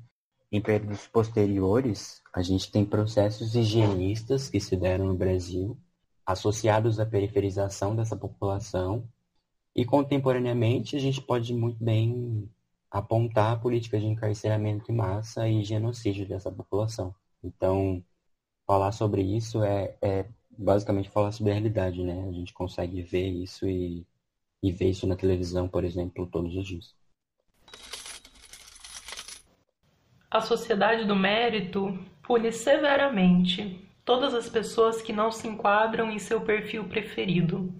Em 0.51 0.61
períodos 0.61 1.07
posteriores, 1.07 2.21
a 2.33 2.43
gente 2.43 2.73
tem 2.73 2.85
processos 2.85 3.55
higienistas 3.55 4.49
que 4.49 4.59
se 4.59 4.77
deram 4.77 5.07
no 5.07 5.15
Brasil, 5.15 5.79
associados 6.27 6.99
à 6.99 7.07
periferização 7.07 7.95
dessa 7.95 8.17
população. 8.17 9.05
E, 9.77 9.85
contemporaneamente, 9.85 10.97
a 10.97 10.99
gente 10.99 11.21
pode 11.21 11.55
muito 11.55 11.83
bem 11.83 12.51
apontar 12.91 13.61
políticas 13.61 14.01
de 14.01 14.09
encarceramento 14.09 14.91
em 14.91 14.95
massa 14.97 15.49
e 15.49 15.63
genocídio 15.63 16.27
dessa 16.27 16.51
população. 16.51 17.15
Então, 17.45 18.03
falar 18.67 18.91
sobre 18.91 19.23
isso 19.23 19.63
é, 19.63 19.97
é 20.03 20.27
basicamente 20.61 21.09
falar 21.09 21.33
sobre 21.33 21.53
a 21.53 21.55
realidade, 21.55 22.03
né? 22.03 22.27
A 22.29 22.33
gente 22.33 22.53
consegue 22.53 23.01
ver 23.03 23.29
isso 23.29 23.67
e, 23.67 24.07
e 24.63 24.71
ver 24.71 24.91
isso 24.91 25.07
na 25.07 25.17
televisão, 25.17 25.67
por 25.67 25.85
exemplo, 25.85 26.27
todos 26.27 26.55
os 26.55 26.67
dias. 26.67 26.95
A 30.31 30.41
sociedade 30.41 31.07
do 31.07 31.17
mérito 31.17 31.99
pune 32.23 32.53
severamente 32.53 33.89
todas 34.05 34.35
as 34.35 34.49
pessoas 34.49 35.01
que 35.01 35.13
não 35.13 35.33
se 35.33 35.49
enquadram 35.49 36.11
em 36.11 36.19
seu 36.19 36.41
perfil 36.43 36.85
preferido, 36.85 37.75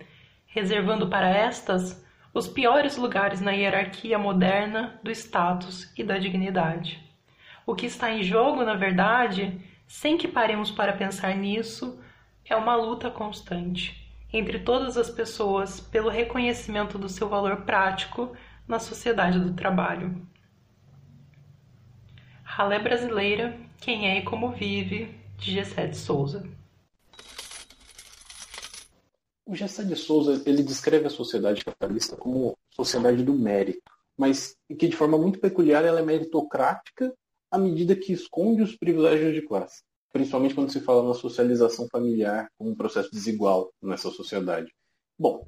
reservando 0.47 1.09
para 1.09 1.29
estas 1.29 2.05
os 2.33 2.49
piores 2.49 2.97
lugares 2.97 3.41
na 3.41 3.51
hierarquia 3.51 4.19
moderna 4.19 4.99
do 5.03 5.11
status 5.11 5.93
e 5.99 6.03
da 6.03 6.17
dignidade. 6.17 7.03
O 7.67 7.75
que 7.75 7.87
está 7.87 8.11
em 8.11 8.23
jogo, 8.23 8.65
na 8.65 8.75
verdade, 8.75 9.61
sem 9.87 10.17
que 10.17 10.29
paremos 10.29 10.71
para 10.71 10.93
pensar 10.93 11.37
nisso, 11.37 12.01
é 12.51 12.57
uma 12.57 12.75
luta 12.75 13.09
constante 13.09 13.97
entre 14.33 14.59
todas 14.59 14.97
as 14.97 15.09
pessoas 15.09 15.81
pelo 15.81 16.11
reconhecimento 16.11 16.99
do 16.99 17.09
seu 17.09 17.29
valor 17.29 17.63
prático 17.63 18.37
na 18.67 18.81
sociedade 18.81 19.39
do 19.39 19.55
trabalho. 19.55 20.21
Ralé 22.43 22.81
Brasileira, 22.81 23.57
Quem 23.81 24.09
é 24.09 24.19
e 24.19 24.23
Como 24.23 24.51
Vive, 24.51 25.15
de 25.39 25.53
Gessé 25.53 25.87
de 25.87 25.97
Souza. 25.97 26.45
O 29.47 29.55
Gessé 29.55 29.85
de 29.85 29.95
Souza 29.95 30.43
ele 30.45 30.63
descreve 30.63 31.07
a 31.07 31.11
sociedade 31.11 31.65
capitalista 31.65 32.17
como 32.17 32.59
sociedade 32.71 33.23
do 33.23 33.33
mérito, 33.33 33.81
mas 34.17 34.57
que 34.69 34.89
de 34.89 34.97
forma 34.97 35.17
muito 35.17 35.39
peculiar 35.39 35.85
ela 35.85 36.01
é 36.01 36.05
meritocrática 36.05 37.13
à 37.51 37.59
medida 37.59 37.97
que 37.97 38.13
esconde 38.13 38.63
os 38.63 38.77
privilégios 38.77 39.35
de 39.35 39.43
classe, 39.43 39.83
principalmente 40.13 40.55
quando 40.55 40.71
se 40.71 40.81
fala 40.81 41.07
na 41.07 41.15
socialização 41.15 41.89
familiar 41.89 42.49
como 42.59 42.71
um 42.71 42.77
processo 42.77 43.11
desigual 43.11 43.73
nessa 43.83 44.11
sociedade. 44.11 44.73
Bom, 45.19 45.47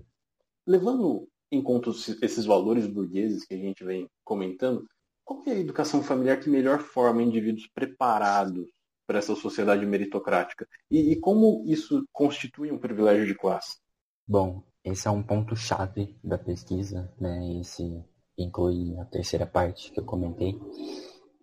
levando 0.66 1.28
em 1.50 1.62
conta 1.62 1.90
esses 1.90 2.44
valores 2.46 2.86
burgueses 2.86 3.44
que 3.44 3.54
a 3.54 3.58
gente 3.58 3.84
vem 3.84 4.08
comentando, 4.24 4.86
qual 5.24 5.42
é 5.46 5.52
a 5.52 5.58
educação 5.58 6.02
familiar 6.02 6.40
que 6.40 6.50
melhor 6.50 6.80
forma 6.80 7.22
indivíduos 7.22 7.68
preparados 7.74 8.66
para 9.06 9.18
essa 9.18 9.34
sociedade 9.34 9.84
meritocrática? 9.84 10.66
E, 10.90 11.12
e 11.12 11.16
como 11.20 11.64
isso 11.66 12.04
constitui 12.12 12.72
um 12.72 12.78
privilégio 12.78 13.26
de 13.26 13.34
classe? 13.34 13.78
Bom, 14.26 14.62
esse 14.84 15.06
é 15.06 15.10
um 15.10 15.22
ponto-chave 15.22 16.16
da 16.24 16.38
pesquisa, 16.38 17.12
né? 17.20 17.60
Esse 17.60 18.02
inclui 18.38 18.96
a 18.98 19.04
terceira 19.04 19.46
parte 19.46 19.92
que 19.92 20.00
eu 20.00 20.04
comentei. 20.04 20.58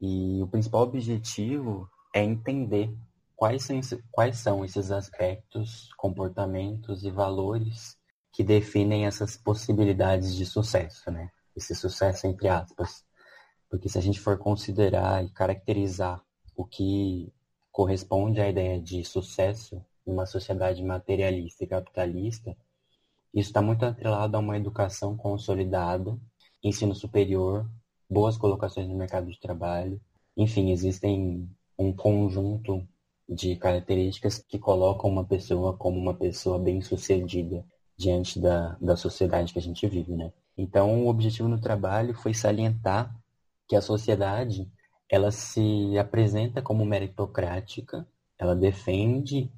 E 0.01 0.41
o 0.41 0.47
principal 0.47 0.84
objetivo 0.84 1.88
é 2.13 2.23
entender 2.23 2.93
quais 3.39 4.36
são, 4.36 4.65
esses 4.65 4.91
aspectos, 4.91 5.93
comportamentos 5.95 7.06
e 7.06 7.10
valores 7.10 7.97
que 8.34 8.43
definem 8.43 9.06
essas 9.06 9.38
possibilidades 9.38 10.36
de 10.36 10.45
sucesso, 10.45 11.10
né? 11.10 11.32
Esse 11.56 11.73
sucesso 11.73 12.28
entre 12.28 12.49
aspas. 12.49 13.06
Porque 13.69 13.88
se 13.88 13.97
a 13.97 14.02
gente 14.02 14.19
for 14.19 14.38
considerar 14.38 15.23
e 15.23 15.30
caracterizar 15.30 16.21
o 16.54 16.65
que 16.65 17.32
corresponde 17.71 18.41
à 18.41 18.49
ideia 18.49 18.78
de 18.78 19.06
sucesso 19.06 19.82
em 20.06 20.12
uma 20.12 20.25
sociedade 20.25 20.84
materialista 20.84 21.63
e 21.63 21.67
capitalista, 21.67 22.58
isso 23.34 23.52
está 23.52 23.62
muito 23.62 23.86
atrelado 23.86 24.36
a 24.36 24.39
uma 24.41 24.58
educação 24.58 25.15
consolidada, 25.15 26.19
ensino 26.62 26.93
superior, 26.93 27.69
boas 28.10 28.38
colocações 28.38 28.89
no 28.89 28.97
mercado 28.97 29.32
de 29.32 29.39
trabalho. 29.39 30.02
Enfim, 30.36 30.71
existem 30.71 31.49
um 31.78 31.93
conjunto 31.93 32.86
de 33.29 33.55
características 33.55 34.39
que 34.39 34.57
colocam 34.57 35.09
uma 35.09 35.23
pessoa 35.23 35.77
como 35.77 35.99
uma 35.99 36.15
pessoa 36.15 36.57
bem-sucedida 36.57 37.63
diante 37.95 38.39
da, 38.39 38.75
da 38.81 38.95
sociedade 38.95 39.53
que 39.53 39.59
a 39.59 39.61
gente 39.61 39.85
vive, 39.87 40.15
né? 40.15 40.33
Então, 40.57 41.05
o 41.05 41.09
objetivo 41.09 41.47
no 41.47 41.61
trabalho 41.61 42.13
foi 42.13 42.33
salientar 42.33 43.15
que 43.67 43.75
a 43.75 43.81
sociedade 43.81 44.67
ela 45.07 45.31
se 45.31 45.97
apresenta 45.97 46.61
como 46.61 46.85
meritocrática, 46.85 48.07
ela 48.37 48.55
defende 48.55 49.51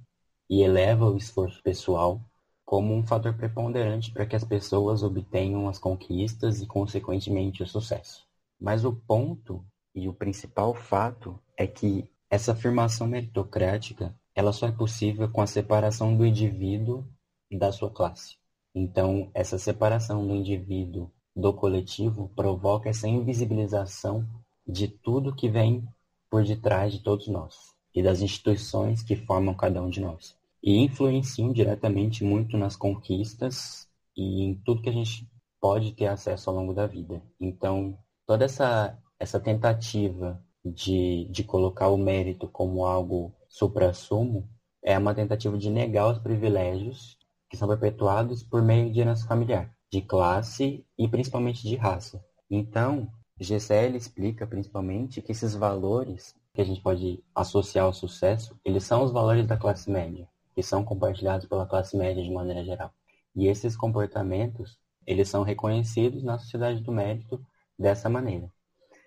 e 0.50 0.62
eleva 0.62 1.10
o 1.10 1.18
esforço 1.18 1.62
pessoal 1.64 2.22
como 2.66 2.94
um 2.94 3.06
fator 3.06 3.34
preponderante 3.34 4.12
para 4.12 4.26
que 4.26 4.36
as 4.36 4.44
pessoas 4.44 5.02
obtenham 5.02 5.68
as 5.68 5.80
conquistas 5.80 6.62
e, 6.62 6.66
consequentemente, 6.66 7.64
o 7.64 7.68
sucesso. 7.68 8.26
Mas 8.60 8.86
o 8.86 8.94
ponto 8.94 9.66
e 9.94 10.08
o 10.08 10.14
principal 10.14 10.74
fato 10.74 11.40
é 11.58 11.68
que 11.68 12.10
essa 12.32 12.54
afirmação 12.54 13.06
meritocrática 13.06 14.16
ela 14.34 14.54
só 14.54 14.66
é 14.66 14.72
possível 14.72 15.30
com 15.30 15.42
a 15.42 15.48
separação 15.48 16.16
do 16.16 16.26
indivíduo 16.26 17.06
da 17.52 17.74
sua 17.74 17.90
classe. 17.92 18.38
Então, 18.74 19.30
essa 19.34 19.58
separação 19.58 20.26
do 20.26 20.34
indivíduo 20.34 21.12
do 21.36 21.54
coletivo 21.54 22.32
provoca 22.34 22.90
essa 22.90 23.06
invisibilização 23.06 24.26
de 24.66 24.88
tudo 24.88 25.36
que 25.36 25.50
vem 25.50 25.86
por 26.30 26.46
detrás 26.46 26.94
de 26.94 27.00
todos 27.00 27.28
nós 27.28 27.76
e 27.94 28.02
das 28.02 28.22
instituições 28.22 29.04
que 29.04 29.18
formam 29.18 29.54
cada 29.54 29.82
um 29.82 29.90
de 29.90 30.00
nós 30.00 30.34
e 30.64 30.78
influenciam 30.78 31.52
diretamente 31.52 32.24
muito 32.24 32.58
nas 32.58 32.78
conquistas 32.78 33.90
e 34.16 34.46
em 34.46 34.56
tudo 34.64 34.82
que 34.82 34.90
a 34.90 34.94
gente 34.94 35.28
pode 35.60 35.92
ter 35.92 36.08
acesso 36.08 36.50
ao 36.50 36.56
longo 36.56 36.74
da 36.74 36.88
vida. 36.88 37.22
Então, 37.38 37.98
toda 38.26 38.46
essa, 38.46 38.98
essa 39.20 39.38
tentativa 39.38 40.42
de, 40.64 41.26
de 41.30 41.44
colocar 41.44 41.90
o 41.90 41.98
mérito 41.98 42.48
como 42.48 42.86
algo 42.86 43.34
supra-sumo 43.48 44.48
é 44.84 44.98
uma 44.98 45.14
tentativa 45.14 45.58
de 45.58 45.70
negar 45.70 46.12
os 46.12 46.20
privilégios 46.20 47.18
que 47.50 47.58
são 47.58 47.68
perpetuados 47.68 48.44
por 48.44 48.62
meio 48.62 48.92
de 48.92 49.00
herança 49.00 49.28
familiar, 49.28 49.72
de 49.92 50.02
classe 50.02 50.86
e 50.98 51.08
principalmente 51.08 51.68
de 51.68 51.76
raça. 51.76 52.24
Então, 52.50 53.12
GCL 53.40 53.98
explica 53.98 54.48
principalmente 54.48 55.22
que 55.22 55.32
esses 55.32 55.56
valores 55.56 56.36
que 56.54 56.62
a 56.62 56.66
gente 56.66 56.82
pode 56.82 57.24
associar 57.34 57.86
ao 57.86 57.94
sucesso, 57.94 58.60
eles 58.64 58.84
são 58.84 59.04
os 59.04 59.12
valores 59.12 59.46
da 59.48 59.58
classe 59.58 59.90
média 59.90 60.28
que 60.54 60.62
são 60.62 60.84
compartilhados 60.84 61.48
pela 61.48 61.66
classe 61.66 61.96
média 61.98 62.24
de 62.24 62.30
maneira 62.30 62.64
geral. 62.64 62.94
E 63.36 63.48
esses 63.48 63.76
comportamentos, 63.76 64.78
eles 65.06 65.30
são 65.30 65.44
reconhecidos 65.44 66.24
na 66.24 66.38
sociedade 66.38 66.82
do 66.82 66.92
mérito 66.92 67.44
dessa 67.80 68.10
maneira. 68.10 68.52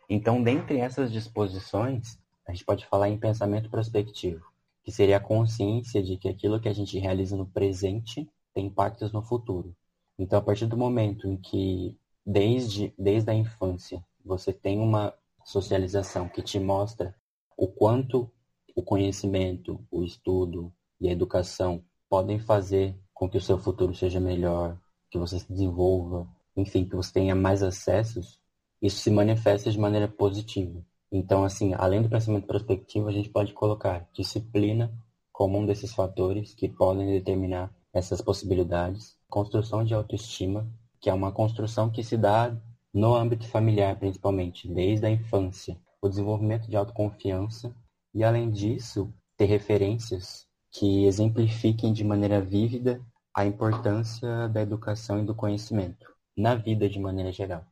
Então, 0.08 0.42
dentre 0.42 0.78
essas 0.78 1.10
disposições, 1.10 2.18
a 2.46 2.52
gente 2.52 2.64
pode 2.64 2.86
falar 2.86 3.08
em 3.08 3.18
pensamento 3.18 3.70
prospectivo, 3.70 4.44
que 4.82 4.92
seria 4.92 5.16
a 5.16 5.20
consciência 5.20 6.02
de 6.02 6.16
que 6.16 6.28
aquilo 6.28 6.60
que 6.60 6.68
a 6.68 6.74
gente 6.74 6.98
realiza 6.98 7.36
no 7.36 7.46
presente 7.46 8.28
tem 8.52 8.66
impactos 8.66 9.12
no 9.12 9.22
futuro. 9.22 9.74
Então, 10.18 10.38
a 10.38 10.42
partir 10.42 10.66
do 10.66 10.76
momento 10.76 11.26
em 11.26 11.36
que, 11.36 11.98
desde, 12.24 12.92
desde 12.98 13.30
a 13.30 13.34
infância, 13.34 14.04
você 14.24 14.52
tem 14.52 14.78
uma 14.78 15.12
socialização 15.44 16.28
que 16.28 16.42
te 16.42 16.58
mostra 16.58 17.14
o 17.56 17.66
quanto 17.66 18.30
o 18.74 18.82
conhecimento, 18.82 19.80
o 19.90 20.02
estudo, 20.02 20.72
e 21.00 21.08
a 21.08 21.12
educação 21.12 21.82
podem 22.08 22.38
fazer 22.38 22.96
com 23.12 23.28
que 23.28 23.38
o 23.38 23.40
seu 23.40 23.58
futuro 23.58 23.94
seja 23.94 24.20
melhor, 24.20 24.78
que 25.10 25.18
você 25.18 25.38
se 25.38 25.50
desenvolva, 25.50 26.28
enfim, 26.56 26.84
que 26.84 26.96
você 26.96 27.12
tenha 27.12 27.34
mais 27.34 27.62
acessos, 27.62 28.40
isso 28.84 28.98
se 28.98 29.10
manifesta 29.10 29.70
de 29.70 29.78
maneira 29.78 30.06
positiva. 30.06 30.84
Então, 31.10 31.42
assim, 31.42 31.72
além 31.72 32.02
do 32.02 32.08
pensamento 32.10 32.46
prospectivo, 32.46 33.08
a 33.08 33.12
gente 33.12 33.30
pode 33.30 33.54
colocar 33.54 34.06
disciplina 34.12 34.92
como 35.32 35.58
um 35.58 35.64
desses 35.64 35.94
fatores 35.94 36.52
que 36.52 36.68
podem 36.68 37.06
determinar 37.06 37.74
essas 37.94 38.20
possibilidades. 38.20 39.16
Construção 39.26 39.82
de 39.82 39.94
autoestima, 39.94 40.70
que 41.00 41.08
é 41.08 41.14
uma 41.14 41.32
construção 41.32 41.90
que 41.90 42.04
se 42.04 42.18
dá 42.18 42.54
no 42.92 43.14
âmbito 43.14 43.48
familiar, 43.48 43.98
principalmente, 43.98 44.68
desde 44.68 45.06
a 45.06 45.10
infância. 45.10 45.80
O 46.02 46.08
desenvolvimento 46.08 46.68
de 46.68 46.76
autoconfiança 46.76 47.74
e, 48.12 48.22
além 48.22 48.50
disso, 48.50 49.10
ter 49.34 49.46
referências 49.46 50.46
que 50.70 51.06
exemplifiquem 51.06 51.90
de 51.90 52.04
maneira 52.04 52.38
vívida 52.38 53.00
a 53.34 53.46
importância 53.46 54.46
da 54.48 54.60
educação 54.60 55.22
e 55.22 55.24
do 55.24 55.34
conhecimento 55.34 56.06
na 56.36 56.54
vida 56.54 56.86
de 56.86 57.00
maneira 57.00 57.32
geral. 57.32 57.64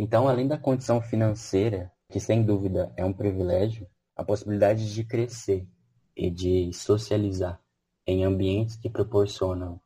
Então, 0.00 0.28
além 0.28 0.46
da 0.46 0.56
condição 0.56 1.02
financeira, 1.02 1.92
que 2.08 2.20
sem 2.20 2.44
dúvida 2.44 2.92
é 2.96 3.04
um 3.04 3.12
privilégio, 3.12 3.84
a 4.14 4.22
possibilidade 4.22 4.94
de 4.94 5.02
crescer 5.02 5.66
e 6.16 6.30
de 6.30 6.72
socializar 6.72 7.60
em 8.06 8.24
ambientes 8.24 8.76
que 8.76 8.88
proporcionam 8.88 9.80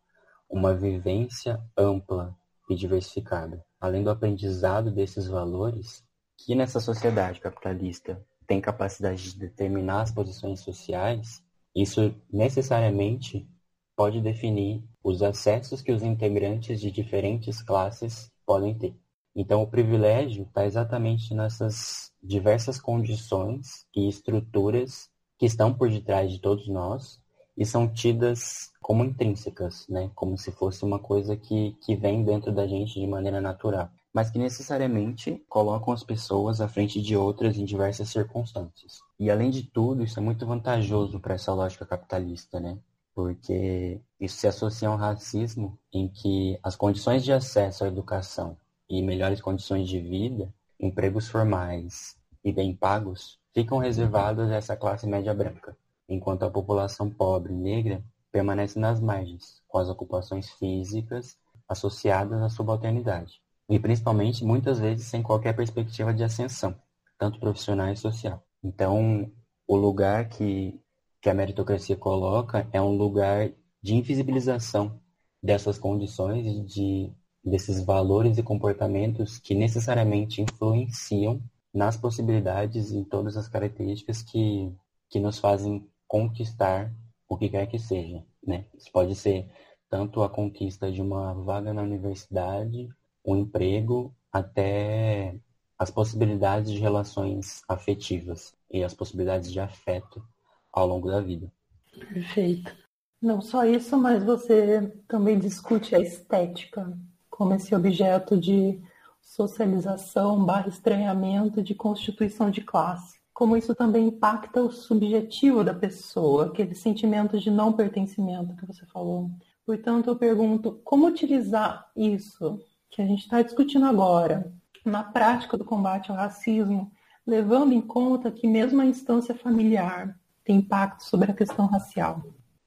uma 0.50 0.74
vivência 0.74 1.58
ampla 1.74 2.36
e 2.68 2.74
diversificada, 2.74 3.64
além 3.80 4.04
do 4.04 4.10
aprendizado 4.10 4.90
desses 4.90 5.26
valores, 5.26 6.04
que 6.36 6.54
nessa 6.54 6.78
sociedade 6.78 7.40
capitalista 7.40 8.22
tem 8.46 8.60
capacidade 8.60 9.32
de 9.32 9.38
determinar 9.38 10.02
as 10.02 10.12
posições 10.12 10.60
sociais, 10.60 11.42
isso 11.74 12.14
necessariamente 12.30 13.48
pode 13.96 14.20
definir 14.20 14.84
os 15.02 15.22
acessos 15.22 15.80
que 15.80 15.90
os 15.90 16.02
integrantes 16.02 16.82
de 16.82 16.90
diferentes 16.90 17.62
classes 17.62 18.30
podem 18.44 18.74
ter. 18.74 19.01
Então, 19.34 19.62
o 19.62 19.66
privilégio 19.66 20.44
está 20.44 20.66
exatamente 20.66 21.34
nessas 21.34 22.12
diversas 22.22 22.78
condições 22.78 23.86
e 23.96 24.08
estruturas 24.08 25.08
que 25.38 25.46
estão 25.46 25.72
por 25.72 25.90
detrás 25.90 26.30
de 26.30 26.38
todos 26.38 26.68
nós 26.68 27.20
e 27.56 27.64
são 27.64 27.88
tidas 27.88 28.70
como 28.80 29.04
intrínsecas, 29.04 29.86
né? 29.88 30.10
como 30.14 30.36
se 30.36 30.52
fosse 30.52 30.84
uma 30.84 30.98
coisa 30.98 31.36
que, 31.36 31.76
que 31.80 31.96
vem 31.96 32.24
dentro 32.24 32.52
da 32.52 32.66
gente 32.66 33.00
de 33.00 33.06
maneira 33.06 33.40
natural, 33.40 33.90
mas 34.12 34.30
que 34.30 34.38
necessariamente 34.38 35.42
colocam 35.48 35.92
as 35.92 36.04
pessoas 36.04 36.60
à 36.60 36.68
frente 36.68 37.00
de 37.00 37.16
outras 37.16 37.56
em 37.56 37.64
diversas 37.64 38.10
circunstâncias. 38.10 39.00
E 39.18 39.30
além 39.30 39.50
de 39.50 39.62
tudo, 39.62 40.02
isso 40.02 40.18
é 40.18 40.22
muito 40.22 40.46
vantajoso 40.46 41.18
para 41.20 41.34
essa 41.34 41.52
lógica 41.54 41.86
capitalista, 41.86 42.60
né? 42.60 42.78
porque 43.14 44.00
isso 44.18 44.36
se 44.36 44.46
associa 44.46 44.88
ao 44.88 44.96
racismo 44.96 45.78
em 45.92 46.08
que 46.08 46.58
as 46.62 46.76
condições 46.76 47.22
de 47.22 47.32
acesso 47.32 47.84
à 47.84 47.88
educação 47.88 48.56
e 48.92 49.00
melhores 49.00 49.40
condições 49.40 49.88
de 49.88 49.98
vida, 49.98 50.52
empregos 50.78 51.26
formais 51.26 52.14
e 52.44 52.52
bem 52.52 52.76
pagos 52.76 53.38
ficam 53.54 53.78
reservados 53.78 54.50
a 54.50 54.56
essa 54.56 54.76
classe 54.76 55.06
média 55.06 55.32
branca, 55.32 55.74
enquanto 56.06 56.42
a 56.42 56.50
população 56.50 57.08
pobre 57.08 57.54
e 57.54 57.56
negra 57.56 58.04
permanece 58.30 58.78
nas 58.78 59.00
margens, 59.00 59.62
com 59.66 59.78
as 59.78 59.88
ocupações 59.88 60.50
físicas 60.50 61.38
associadas 61.66 62.42
à 62.42 62.50
subalternidade, 62.50 63.40
e 63.66 63.78
principalmente 63.78 64.44
muitas 64.44 64.78
vezes 64.78 65.06
sem 65.06 65.22
qualquer 65.22 65.56
perspectiva 65.56 66.12
de 66.12 66.22
ascensão, 66.22 66.76
tanto 67.18 67.40
profissional 67.40 67.90
e 67.90 67.96
social. 67.96 68.42
Então, 68.62 69.30
o 69.66 69.74
lugar 69.74 70.28
que, 70.28 70.78
que 71.18 71.30
a 71.30 71.34
meritocracia 71.34 71.96
coloca 71.96 72.68
é 72.70 72.80
um 72.80 72.94
lugar 72.94 73.50
de 73.80 73.94
invisibilização 73.94 75.00
dessas 75.42 75.78
condições 75.78 76.44
de 76.66 77.10
desses 77.44 77.84
valores 77.84 78.38
e 78.38 78.42
comportamentos 78.42 79.38
que 79.38 79.54
necessariamente 79.54 80.40
influenciam 80.40 81.42
nas 81.74 81.96
possibilidades 81.96 82.92
e 82.92 83.04
todas 83.04 83.36
as 83.36 83.48
características 83.48 84.22
que, 84.22 84.72
que 85.08 85.18
nos 85.18 85.38
fazem 85.38 85.88
conquistar 86.06 86.92
o 87.28 87.36
que 87.36 87.48
quer 87.48 87.66
que 87.66 87.78
seja. 87.78 88.22
Né? 88.46 88.66
Isso 88.76 88.90
pode 88.92 89.14
ser 89.14 89.48
tanto 89.88 90.22
a 90.22 90.28
conquista 90.28 90.90
de 90.90 91.00
uma 91.00 91.34
vaga 91.34 91.72
na 91.72 91.82
universidade, 91.82 92.88
um 93.24 93.36
emprego, 93.36 94.14
até 94.32 95.34
as 95.78 95.90
possibilidades 95.90 96.70
de 96.70 96.78
relações 96.78 97.62
afetivas 97.68 98.54
e 98.70 98.84
as 98.84 98.94
possibilidades 98.94 99.50
de 99.50 99.60
afeto 99.60 100.24
ao 100.72 100.86
longo 100.86 101.10
da 101.10 101.20
vida. 101.20 101.52
Perfeito. 101.92 102.74
Não 103.20 103.40
só 103.40 103.64
isso, 103.64 103.96
mas 103.98 104.22
você 104.24 104.88
também 105.06 105.38
discute 105.38 105.94
a 105.94 106.00
estética 106.00 106.98
como 107.42 107.54
esse 107.54 107.74
objeto 107.74 108.38
de 108.38 108.80
socialização 109.20 110.44
barra 110.44 110.68
estranhamento 110.68 111.60
de 111.60 111.74
constituição 111.74 112.52
de 112.52 112.60
classe. 112.60 113.18
Como 113.34 113.56
isso 113.56 113.74
também 113.74 114.06
impacta 114.06 114.62
o 114.62 114.70
subjetivo 114.70 115.64
da 115.64 115.74
pessoa, 115.74 116.46
aquele 116.46 116.72
sentimento 116.72 117.40
de 117.40 117.50
não 117.50 117.72
pertencimento 117.72 118.54
que 118.54 118.64
você 118.64 118.86
falou. 118.86 119.28
Portanto, 119.66 120.08
eu 120.08 120.14
pergunto 120.14 120.80
como 120.84 121.08
utilizar 121.08 121.90
isso 121.96 122.60
que 122.88 123.02
a 123.02 123.06
gente 123.06 123.22
está 123.22 123.42
discutindo 123.42 123.86
agora 123.86 124.52
na 124.84 125.02
prática 125.02 125.56
do 125.56 125.64
combate 125.64 126.12
ao 126.12 126.16
racismo, 126.16 126.92
levando 127.26 127.72
em 127.72 127.80
conta 127.80 128.30
que 128.30 128.46
mesmo 128.46 128.80
a 128.80 128.86
instância 128.86 129.34
familiar 129.34 130.16
tem 130.44 130.58
impacto 130.58 131.02
sobre 131.02 131.32
a 131.32 131.34
questão 131.34 131.66
racial. 131.66 132.22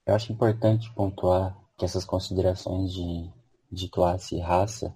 Eu 0.06 0.16
acho 0.16 0.34
importante 0.34 0.92
pontuar 0.94 1.56
que 1.78 1.86
essas 1.86 2.04
considerações 2.04 2.92
de 2.92 3.34
de 3.76 3.90
classe 3.90 4.36
e 4.36 4.40
raça, 4.40 4.96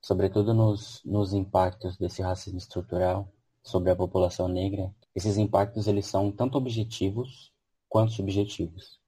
sobretudo 0.00 0.52
nos, 0.52 1.00
nos 1.04 1.32
impactos 1.32 1.96
desse 1.96 2.20
racismo 2.20 2.58
estrutural 2.58 3.28
sobre 3.62 3.90
a 3.90 3.96
população 3.96 4.48
negra, 4.48 4.92
esses 5.14 5.38
impactos 5.38 5.86
eles 5.86 6.06
são 6.06 6.30
tanto 6.32 6.58
objetivos 6.58 7.52
quanto 7.88 8.12
subjetivos. 8.12 8.98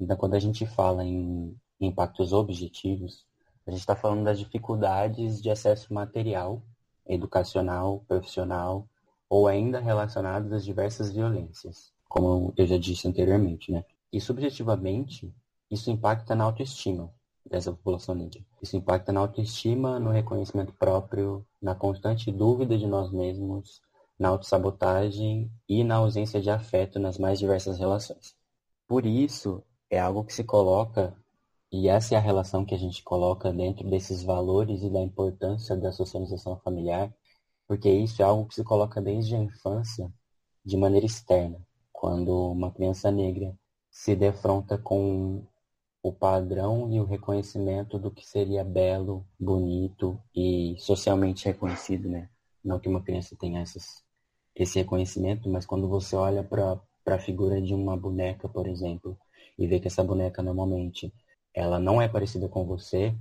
Então, 0.00 0.16
quando 0.16 0.34
a 0.34 0.38
gente 0.38 0.64
fala 0.64 1.04
em 1.04 1.54
impactos 1.80 2.32
objetivos, 2.32 3.26
a 3.66 3.70
gente 3.70 3.80
está 3.80 3.94
falando 3.94 4.24
das 4.24 4.38
dificuldades 4.38 5.42
de 5.42 5.50
acesso 5.50 5.92
material, 5.92 6.62
educacional, 7.06 8.04
profissional, 8.08 8.88
ou 9.28 9.46
ainda 9.46 9.78
relacionados 9.78 10.52
às 10.52 10.64
diversas 10.64 11.12
violências, 11.12 11.92
como 12.08 12.54
eu 12.56 12.66
já 12.66 12.78
disse 12.78 13.06
anteriormente, 13.06 13.70
né? 13.70 13.84
E 14.10 14.20
subjetivamente, 14.20 15.34
isso 15.70 15.90
impacta 15.90 16.34
na 16.34 16.44
autoestima, 16.44 17.12
dessa 17.44 17.72
população 17.72 18.14
negra. 18.14 18.40
Isso 18.62 18.76
impacta 18.76 19.12
na 19.12 19.20
autoestima, 19.20 19.98
no 19.98 20.10
reconhecimento 20.10 20.72
próprio, 20.72 21.46
na 21.60 21.74
constante 21.74 22.30
dúvida 22.30 22.76
de 22.76 22.86
nós 22.86 23.10
mesmos, 23.10 23.80
na 24.18 24.28
autossabotagem 24.28 25.50
e 25.68 25.84
na 25.84 25.96
ausência 25.96 26.40
de 26.40 26.50
afeto 26.50 26.98
nas 26.98 27.18
mais 27.18 27.38
diversas 27.38 27.78
relações. 27.78 28.34
Por 28.86 29.06
isso, 29.06 29.62
é 29.90 29.98
algo 29.98 30.24
que 30.24 30.34
se 30.34 30.44
coloca, 30.44 31.14
e 31.70 31.88
essa 31.88 32.14
é 32.14 32.18
a 32.18 32.20
relação 32.20 32.64
que 32.64 32.74
a 32.74 32.78
gente 32.78 33.02
coloca 33.02 33.52
dentro 33.52 33.88
desses 33.88 34.22
valores 34.22 34.82
e 34.82 34.90
da 34.90 35.00
importância 35.00 35.76
da 35.76 35.92
socialização 35.92 36.56
familiar, 36.58 37.14
porque 37.66 37.90
isso 37.90 38.22
é 38.22 38.24
algo 38.24 38.46
que 38.46 38.54
se 38.54 38.64
coloca 38.64 39.00
desde 39.00 39.34
a 39.34 39.38
infância 39.38 40.10
de 40.64 40.76
maneira 40.76 41.06
externa, 41.06 41.60
quando 41.92 42.50
uma 42.50 42.70
criança 42.70 43.10
negra 43.10 43.54
se 43.90 44.14
defronta 44.16 44.78
com 44.78 45.42
o 46.08 46.12
padrão 46.12 46.90
e 46.90 47.00
o 47.00 47.04
reconhecimento 47.04 47.98
do 47.98 48.10
que 48.10 48.26
seria 48.26 48.64
belo, 48.64 49.26
bonito 49.38 50.20
e 50.34 50.74
socialmente 50.78 51.44
reconhecido, 51.46 52.08
né? 52.08 52.28
Não 52.64 52.78
que 52.78 52.88
uma 52.88 53.02
criança 53.02 53.36
tenha 53.38 53.60
essas, 53.60 54.02
esse 54.54 54.78
reconhecimento, 54.78 55.48
mas 55.48 55.66
quando 55.66 55.88
você 55.88 56.16
olha 56.16 56.42
para 56.42 56.80
a 57.06 57.18
figura 57.18 57.60
de 57.60 57.74
uma 57.74 57.96
boneca, 57.96 58.48
por 58.48 58.66
exemplo, 58.66 59.18
e 59.58 59.66
vê 59.66 59.78
que 59.78 59.88
essa 59.88 60.02
boneca 60.02 60.42
normalmente 60.42 61.12
ela 61.54 61.78
não 61.78 62.00
é 62.00 62.08
parecida 62.08 62.48
com 62.48 62.64
você 62.64 63.14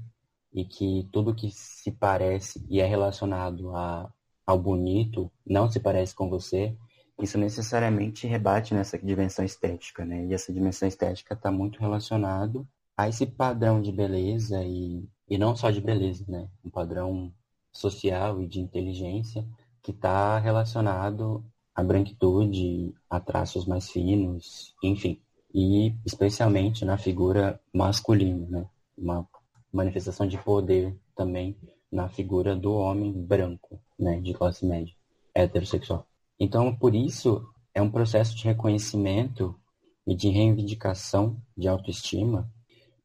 e 0.54 0.64
que 0.64 1.08
tudo 1.12 1.36
que 1.36 1.52
se 1.52 1.92
parece 1.92 2.66
e 2.70 2.80
é 2.80 2.86
relacionado 2.86 3.76
a, 3.76 4.12
ao 4.46 4.58
bonito 4.58 5.32
não 5.46 5.70
se 5.70 5.80
parece 5.80 6.16
com 6.16 6.30
você, 6.30 6.76
isso 7.20 7.38
necessariamente 7.38 8.28
rebate 8.28 8.74
nessa 8.74 8.98
dimensão 8.98 9.44
estética, 9.44 10.06
né? 10.06 10.26
E 10.26 10.34
essa 10.34 10.54
dimensão 10.54 10.88
estética 10.88 11.34
está 11.34 11.52
muito 11.52 11.80
relacionado 11.80 12.68
a 12.98 13.08
esse 13.08 13.28
padrão 13.28 13.80
de 13.80 13.92
beleza 13.92 14.64
e, 14.64 15.08
e 15.30 15.38
não 15.38 15.56
só 15.56 15.70
de 15.70 15.80
beleza, 15.80 16.26
né? 16.28 16.50
Um 16.66 16.70
padrão 16.72 17.32
social 17.72 18.42
e 18.42 18.48
de 18.48 18.60
inteligência 18.60 19.48
que 19.84 19.92
está 19.92 20.40
relacionado 20.40 21.46
à 21.76 21.84
branquitude, 21.84 22.96
a 23.08 23.20
traços 23.20 23.68
mais 23.68 23.88
finos, 23.92 24.74
enfim. 24.84 25.22
E 25.54 25.94
especialmente 26.04 26.84
na 26.84 26.98
figura 26.98 27.62
masculina, 27.72 28.48
né? 28.50 28.70
Uma 28.98 29.30
manifestação 29.72 30.28
de 30.28 30.38
poder 30.40 30.98
também 31.16 31.56
na 31.92 32.10
figura 32.10 32.56
do 32.56 32.74
homem 32.74 33.14
branco, 33.14 33.80
né? 33.98 34.20
De 34.20 34.34
classe 34.34 34.66
média, 34.66 34.96
heterossexual. 35.36 36.08
Então, 36.40 36.76
por 36.76 36.96
isso, 36.96 37.48
é 37.76 37.82
um 37.82 37.92
processo 37.92 38.36
de 38.36 38.46
reconhecimento 38.46 39.56
e 40.06 40.16
de 40.16 40.30
reivindicação 40.30 41.38
de 41.56 41.68
autoestima 41.68 42.52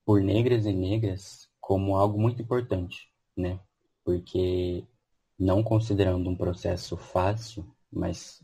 por 0.04 0.20
negras 0.20 0.66
e 0.66 0.72
negras 0.72 1.48
como 1.60 1.96
algo 1.96 2.20
muito 2.20 2.42
importante, 2.42 3.08
né? 3.36 3.58
Porque 4.04 4.84
não 5.38 5.62
considerando 5.62 6.28
um 6.28 6.36
processo 6.36 6.96
fácil, 6.96 7.66
mas 7.90 8.42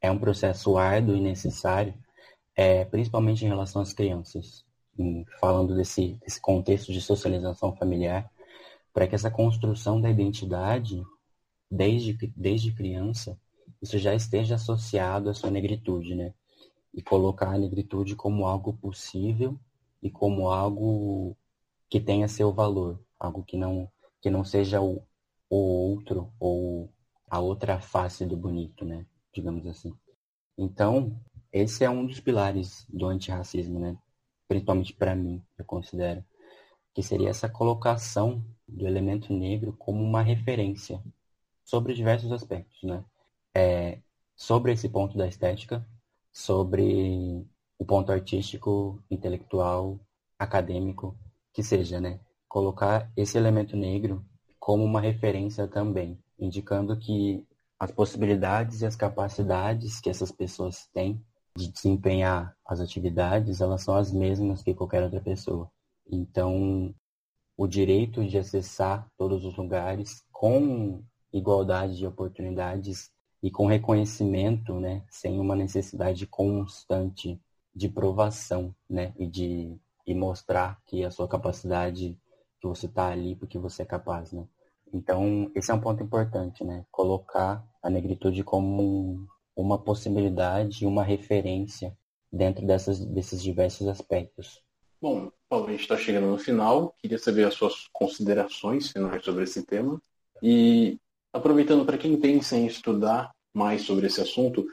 é 0.00 0.10
um 0.10 0.18
processo 0.18 0.76
árduo 0.76 1.16
e 1.16 1.20
necessário, 1.20 1.94
é, 2.56 2.84
principalmente 2.84 3.44
em 3.44 3.48
relação 3.48 3.80
às 3.82 3.92
crianças, 3.92 4.64
falando 5.40 5.74
desse, 5.74 6.14
desse 6.14 6.40
contexto 6.40 6.92
de 6.92 7.00
socialização 7.00 7.74
familiar, 7.76 8.30
para 8.92 9.06
que 9.06 9.14
essa 9.14 9.30
construção 9.30 10.00
da 10.00 10.10
identidade, 10.10 11.02
desde, 11.70 12.16
desde 12.36 12.74
criança, 12.74 13.38
isso 13.80 13.98
já 13.98 14.14
esteja 14.14 14.56
associado 14.56 15.30
à 15.30 15.34
sua 15.34 15.50
negritude, 15.50 16.14
né? 16.14 16.34
E 16.92 17.00
colocar 17.00 17.54
a 17.54 17.58
negritude 17.58 18.16
como 18.16 18.46
algo 18.46 18.74
possível 18.74 19.58
e 20.02 20.10
como 20.10 20.48
algo 20.48 21.36
que 21.88 22.00
tenha 22.00 22.28
seu 22.28 22.52
valor, 22.52 23.00
algo 23.18 23.42
que 23.44 23.56
não 23.56 23.90
que 24.20 24.30
não 24.30 24.44
seja 24.44 24.80
o, 24.82 25.02
o 25.48 25.56
outro 25.56 26.32
ou 26.38 26.92
a 27.28 27.40
outra 27.40 27.80
face 27.80 28.26
do 28.26 28.36
bonito, 28.36 28.84
né? 28.84 29.06
Digamos 29.32 29.66
assim. 29.66 29.94
Então, 30.58 31.18
esse 31.52 31.84
é 31.84 31.90
um 31.90 32.06
dos 32.06 32.20
pilares 32.20 32.86
do 32.88 33.06
antirracismo, 33.06 33.80
né? 33.80 33.96
Principalmente 34.48 34.94
para 34.94 35.14
mim, 35.14 35.42
eu 35.58 35.64
considero 35.64 36.24
que 36.94 37.02
seria 37.02 37.30
essa 37.30 37.48
colocação 37.48 38.44
do 38.68 38.86
elemento 38.86 39.32
negro 39.32 39.74
como 39.78 40.02
uma 40.02 40.22
referência 40.22 41.02
sobre 41.64 41.94
diversos 41.94 42.32
aspectos, 42.32 42.82
né? 42.82 43.04
é, 43.54 44.00
sobre 44.36 44.72
esse 44.72 44.88
ponto 44.88 45.16
da 45.16 45.26
estética, 45.26 45.86
sobre 46.32 47.46
o 47.80 47.84
ponto 47.86 48.12
artístico, 48.12 49.02
intelectual, 49.10 49.98
acadêmico 50.38 51.16
que 51.50 51.62
seja, 51.62 51.98
né? 51.98 52.20
Colocar 52.46 53.10
esse 53.16 53.38
elemento 53.38 53.74
negro 53.74 54.22
como 54.58 54.84
uma 54.84 55.00
referência 55.00 55.66
também, 55.66 56.22
indicando 56.38 56.94
que 56.98 57.42
as 57.78 57.90
possibilidades 57.90 58.82
e 58.82 58.86
as 58.86 58.94
capacidades 58.94 59.98
que 59.98 60.10
essas 60.10 60.30
pessoas 60.30 60.86
têm 60.92 61.24
de 61.56 61.68
desempenhar 61.72 62.54
as 62.66 62.80
atividades, 62.80 63.62
elas 63.62 63.82
são 63.82 63.94
as 63.94 64.12
mesmas 64.12 64.62
que 64.62 64.74
qualquer 64.74 65.02
outra 65.02 65.20
pessoa. 65.22 65.70
Então, 66.06 66.94
o 67.56 67.66
direito 67.66 68.22
de 68.26 68.36
acessar 68.36 69.10
todos 69.16 69.42
os 69.42 69.56
lugares 69.56 70.22
com 70.30 71.02
igualdade 71.32 71.96
de 71.96 72.06
oportunidades 72.06 73.10
e 73.42 73.50
com 73.50 73.66
reconhecimento, 73.66 74.78
né, 74.78 75.02
sem 75.08 75.40
uma 75.40 75.56
necessidade 75.56 76.26
constante 76.26 77.40
de 77.74 77.88
provação, 77.88 78.74
né, 78.88 79.12
e 79.18 79.26
de 79.26 79.76
e 80.06 80.14
mostrar 80.14 80.80
que 80.86 81.04
a 81.04 81.10
sua 81.10 81.28
capacidade, 81.28 82.18
que 82.60 82.66
você 82.66 82.86
está 82.86 83.08
ali 83.08 83.36
porque 83.36 83.58
você 83.58 83.82
é 83.82 83.86
capaz, 83.86 84.32
né. 84.32 84.46
Então, 84.92 85.50
esse 85.54 85.70
é 85.70 85.74
um 85.74 85.80
ponto 85.80 86.02
importante, 86.02 86.64
né, 86.64 86.84
colocar 86.90 87.64
a 87.82 87.88
negritude 87.88 88.42
como 88.42 88.82
um, 88.82 89.26
uma 89.54 89.78
possibilidade, 89.78 90.86
uma 90.86 91.04
referência 91.04 91.96
dentro 92.32 92.66
dessas, 92.66 93.04
desses 93.04 93.42
diversos 93.42 93.86
aspectos. 93.88 94.62
Bom, 95.00 95.30
Paulo, 95.48 95.68
a 95.68 95.70
gente 95.70 95.80
está 95.80 95.96
chegando 95.96 96.26
no 96.26 96.38
final. 96.38 96.94
Queria 96.98 97.18
saber 97.18 97.44
as 97.44 97.54
suas 97.54 97.88
considerações 97.92 98.90
finais 98.90 99.24
sobre 99.24 99.44
esse 99.44 99.64
tema. 99.64 100.00
E 100.42 100.98
aproveitando 101.32 101.84
para 101.84 101.98
quem 101.98 102.20
pensa 102.20 102.56
em 102.56 102.66
estudar 102.66 103.30
mais 103.52 103.82
sobre 103.82 104.06
esse 104.06 104.20
assunto, 104.20 104.66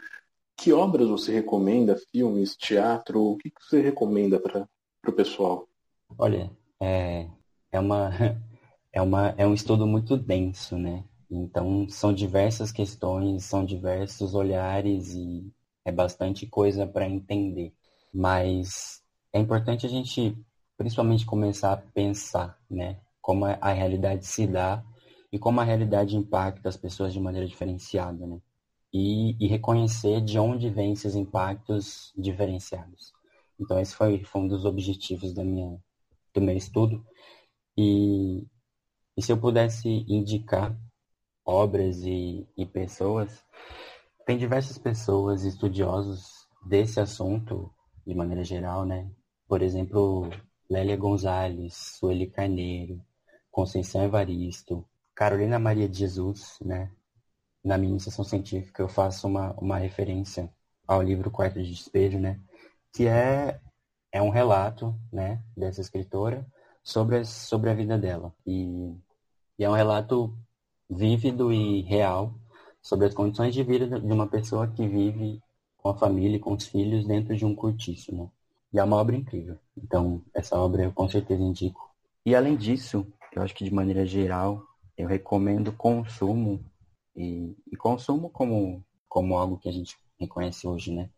que 0.57 0.73
obras 0.73 1.07
você 1.07 1.31
recomenda? 1.31 1.95
Filmes, 2.11 2.57
teatro? 2.57 3.21
O 3.21 3.37
que 3.37 3.51
você 3.61 3.79
recomenda 3.79 4.39
para 4.39 4.67
o 5.07 5.13
pessoal? 5.13 5.67
Olha, 6.17 6.51
é, 6.81 7.29
é, 7.71 7.79
uma, 7.79 8.09
é, 8.91 9.01
uma, 9.01 9.35
é 9.37 9.45
um 9.45 9.53
estudo 9.53 9.85
muito 9.85 10.17
denso, 10.17 10.77
né? 10.77 11.03
Então, 11.29 11.87
são 11.89 12.11
diversas 12.11 12.71
questões, 12.71 13.45
são 13.45 13.63
diversos 13.63 14.33
olhares 14.33 15.13
e 15.13 15.53
é 15.85 15.91
bastante 15.91 16.47
coisa 16.47 16.87
para 16.87 17.07
entender. 17.07 17.73
Mas 18.11 19.03
é 19.31 19.39
importante 19.39 19.85
a 19.85 19.89
gente, 19.89 20.35
principalmente, 20.75 21.25
começar 21.25 21.73
a 21.73 21.77
pensar, 21.77 22.57
né? 22.69 22.99
Como 23.21 23.45
a 23.45 23.71
realidade 23.73 24.25
se 24.25 24.47
dá 24.47 24.83
e 25.31 25.37
como 25.37 25.59
a 25.59 25.63
realidade 25.63 26.15
impacta 26.15 26.69
as 26.69 26.77
pessoas 26.77 27.13
de 27.13 27.19
maneira 27.19 27.45
diferenciada, 27.45 28.25
né? 28.25 28.39
E, 28.93 29.35
e 29.43 29.47
reconhecer 29.47 30.21
de 30.21 30.39
onde 30.39 30.69
vêm 30.69 30.93
esses 30.93 31.13
impactos 31.13 32.13
diferenciados. 32.17 33.13
Então, 33.59 33.79
esse 33.79 33.95
foi, 33.95 34.23
foi 34.23 34.41
um 34.41 34.47
dos 34.47 34.65
objetivos 34.65 35.33
da 35.33 35.43
minha, 35.43 35.77
do 36.33 36.41
meu 36.41 36.55
estudo. 36.55 37.05
E, 37.77 38.47
e 39.15 39.21
se 39.21 39.31
eu 39.31 39.37
pudesse 39.37 39.87
indicar 40.07 40.77
obras 41.45 42.03
e, 42.03 42.47
e 42.57 42.65
pessoas, 42.65 43.43
tem 44.25 44.37
diversas 44.37 44.77
pessoas 44.77 45.43
estudiosos 45.43 46.47
desse 46.65 46.99
assunto, 46.99 47.73
de 48.05 48.13
maneira 48.13 48.43
geral, 48.43 48.85
né? 48.85 49.09
Por 49.47 49.61
exemplo, 49.61 50.29
Lélia 50.69 50.97
Gonzalez, 50.97 51.73
Sueli 51.73 52.27
Carneiro, 52.27 53.01
Conceição 53.49 54.03
Evaristo, 54.03 54.85
Carolina 55.15 55.57
Maria 55.57 55.87
de 55.87 55.99
Jesus, 55.99 56.57
né? 56.61 56.91
Na 57.63 57.77
minha 57.77 57.91
iniciação 57.91 58.23
científica 58.23 58.81
eu 58.81 58.87
faço 58.87 59.27
uma, 59.27 59.53
uma 59.53 59.77
referência 59.77 60.49
ao 60.87 61.01
livro 61.01 61.31
Quarto 61.31 61.61
de 61.61 61.69
Despejo, 61.69 62.19
né? 62.19 62.39
Que 62.93 63.07
é, 63.07 63.59
é 64.11 64.21
um 64.21 64.29
relato, 64.29 64.95
né? 65.11 65.41
Dessa 65.55 65.81
escritora 65.81 66.45
sobre 66.83 67.17
a, 67.17 67.25
sobre 67.25 67.69
a 67.69 67.73
vida 67.73 67.97
dela. 67.97 68.33
E, 68.45 68.95
e 69.59 69.63
é 69.63 69.69
um 69.69 69.73
relato 69.73 70.37
vívido 70.89 71.51
e 71.51 71.81
real 71.81 72.33
sobre 72.81 73.07
as 73.07 73.13
condições 73.13 73.53
de 73.53 73.63
vida 73.63 73.99
de 73.99 74.13
uma 74.13 74.27
pessoa 74.27 74.67
que 74.67 74.87
vive 74.87 75.41
com 75.77 75.89
a 75.89 75.97
família 75.97 76.37
e 76.37 76.39
com 76.39 76.53
os 76.53 76.65
filhos 76.65 77.05
dentro 77.05 77.35
de 77.35 77.45
um 77.45 77.53
né? 77.53 78.29
E 78.73 78.79
é 78.79 78.83
uma 78.83 78.97
obra 78.97 79.15
incrível. 79.15 79.57
Então, 79.77 80.21
essa 80.33 80.57
obra 80.57 80.83
eu 80.83 80.91
com 80.91 81.07
certeza 81.09 81.41
indico. 81.41 81.89
E 82.25 82.35
além 82.35 82.55
disso, 82.55 83.05
eu 83.33 83.41
acho 83.41 83.55
que 83.55 83.63
de 83.63 83.73
maneira 83.73 84.05
geral, 84.05 84.63
eu 84.97 85.07
recomendo 85.07 85.71
consumo 85.71 86.63
e, 87.17 87.55
e 87.71 87.75
consumo 87.75 88.29
como, 88.29 88.85
como 89.09 89.37
algo 89.37 89.57
que 89.57 89.69
a 89.69 89.73
gente 89.73 89.97
reconhece 90.19 90.67
hoje, 90.67 90.93
né? 90.93 91.09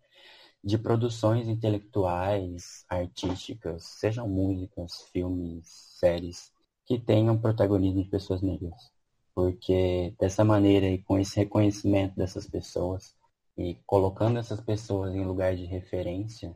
De 0.63 0.77
produções 0.77 1.47
intelectuais, 1.47 2.85
artísticas, 2.89 3.83
sejam 3.99 4.27
músicas, 4.27 5.03
filmes, 5.11 5.67
séries, 5.99 6.51
que 6.85 6.99
tenham 6.99 7.39
protagonismo 7.39 8.03
de 8.03 8.09
pessoas 8.09 8.41
negras 8.41 8.91
porque 9.39 10.13
dessa 10.19 10.43
maneira 10.43 10.85
e 10.85 11.01
com 11.01 11.17
esse 11.17 11.37
reconhecimento 11.37 12.13
dessas 12.13 12.45
pessoas 12.45 13.15
e 13.57 13.75
colocando 13.85 14.37
essas 14.37 14.59
pessoas 14.59 15.15
em 15.15 15.23
lugar 15.23 15.55
de 15.55 15.63
referência, 15.63 16.53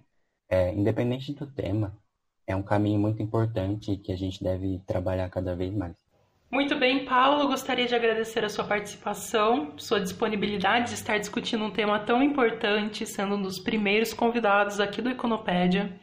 é, 0.50 0.74
independente 0.74 1.34
do 1.34 1.48
tema, 1.48 1.98
é 2.46 2.54
um 2.54 2.62
caminho 2.62 3.00
muito 3.00 3.22
importante 3.22 3.96
que 3.96 4.12
a 4.12 4.18
gente 4.18 4.44
deve 4.44 4.80
trabalhar 4.86 5.30
cada 5.30 5.56
vez 5.56 5.74
mais. 5.74 5.96
Muito 6.54 6.76
bem, 6.76 7.04
Paulo, 7.04 7.48
gostaria 7.48 7.88
de 7.88 7.96
agradecer 7.96 8.46
a 8.46 8.50
sua 8.50 8.64
participação, 8.64 9.74
sua 9.76 10.00
disponibilidade 10.00 10.90
de 10.90 10.94
estar 10.94 11.18
discutindo 11.18 11.64
um 11.64 11.72
tema 11.72 11.98
tão 11.98 12.22
importante, 12.22 13.08
sendo 13.08 13.34
um 13.34 13.42
dos 13.42 13.58
primeiros 13.58 14.14
convidados 14.14 14.80
aqui 14.80 15.02
do 15.02 15.10
Econopédia. 15.10 16.00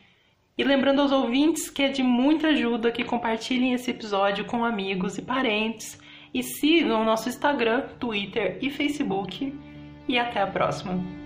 E 0.58 0.64
lembrando 0.64 1.02
aos 1.02 1.12
ouvintes 1.12 1.70
que 1.70 1.84
é 1.84 1.88
de 1.88 2.02
muita 2.02 2.48
ajuda 2.48 2.90
que 2.90 3.04
compartilhem 3.04 3.74
esse 3.74 3.92
episódio 3.92 4.44
com 4.44 4.64
amigos 4.64 5.18
e 5.18 5.22
parentes 5.22 5.96
e 6.34 6.42
sigam 6.42 7.00
o 7.00 7.04
nosso 7.04 7.28
Instagram, 7.28 7.82
Twitter 8.00 8.58
e 8.60 8.70
Facebook. 8.70 9.56
E 10.08 10.18
até 10.18 10.42
a 10.42 10.48
próxima! 10.48 11.19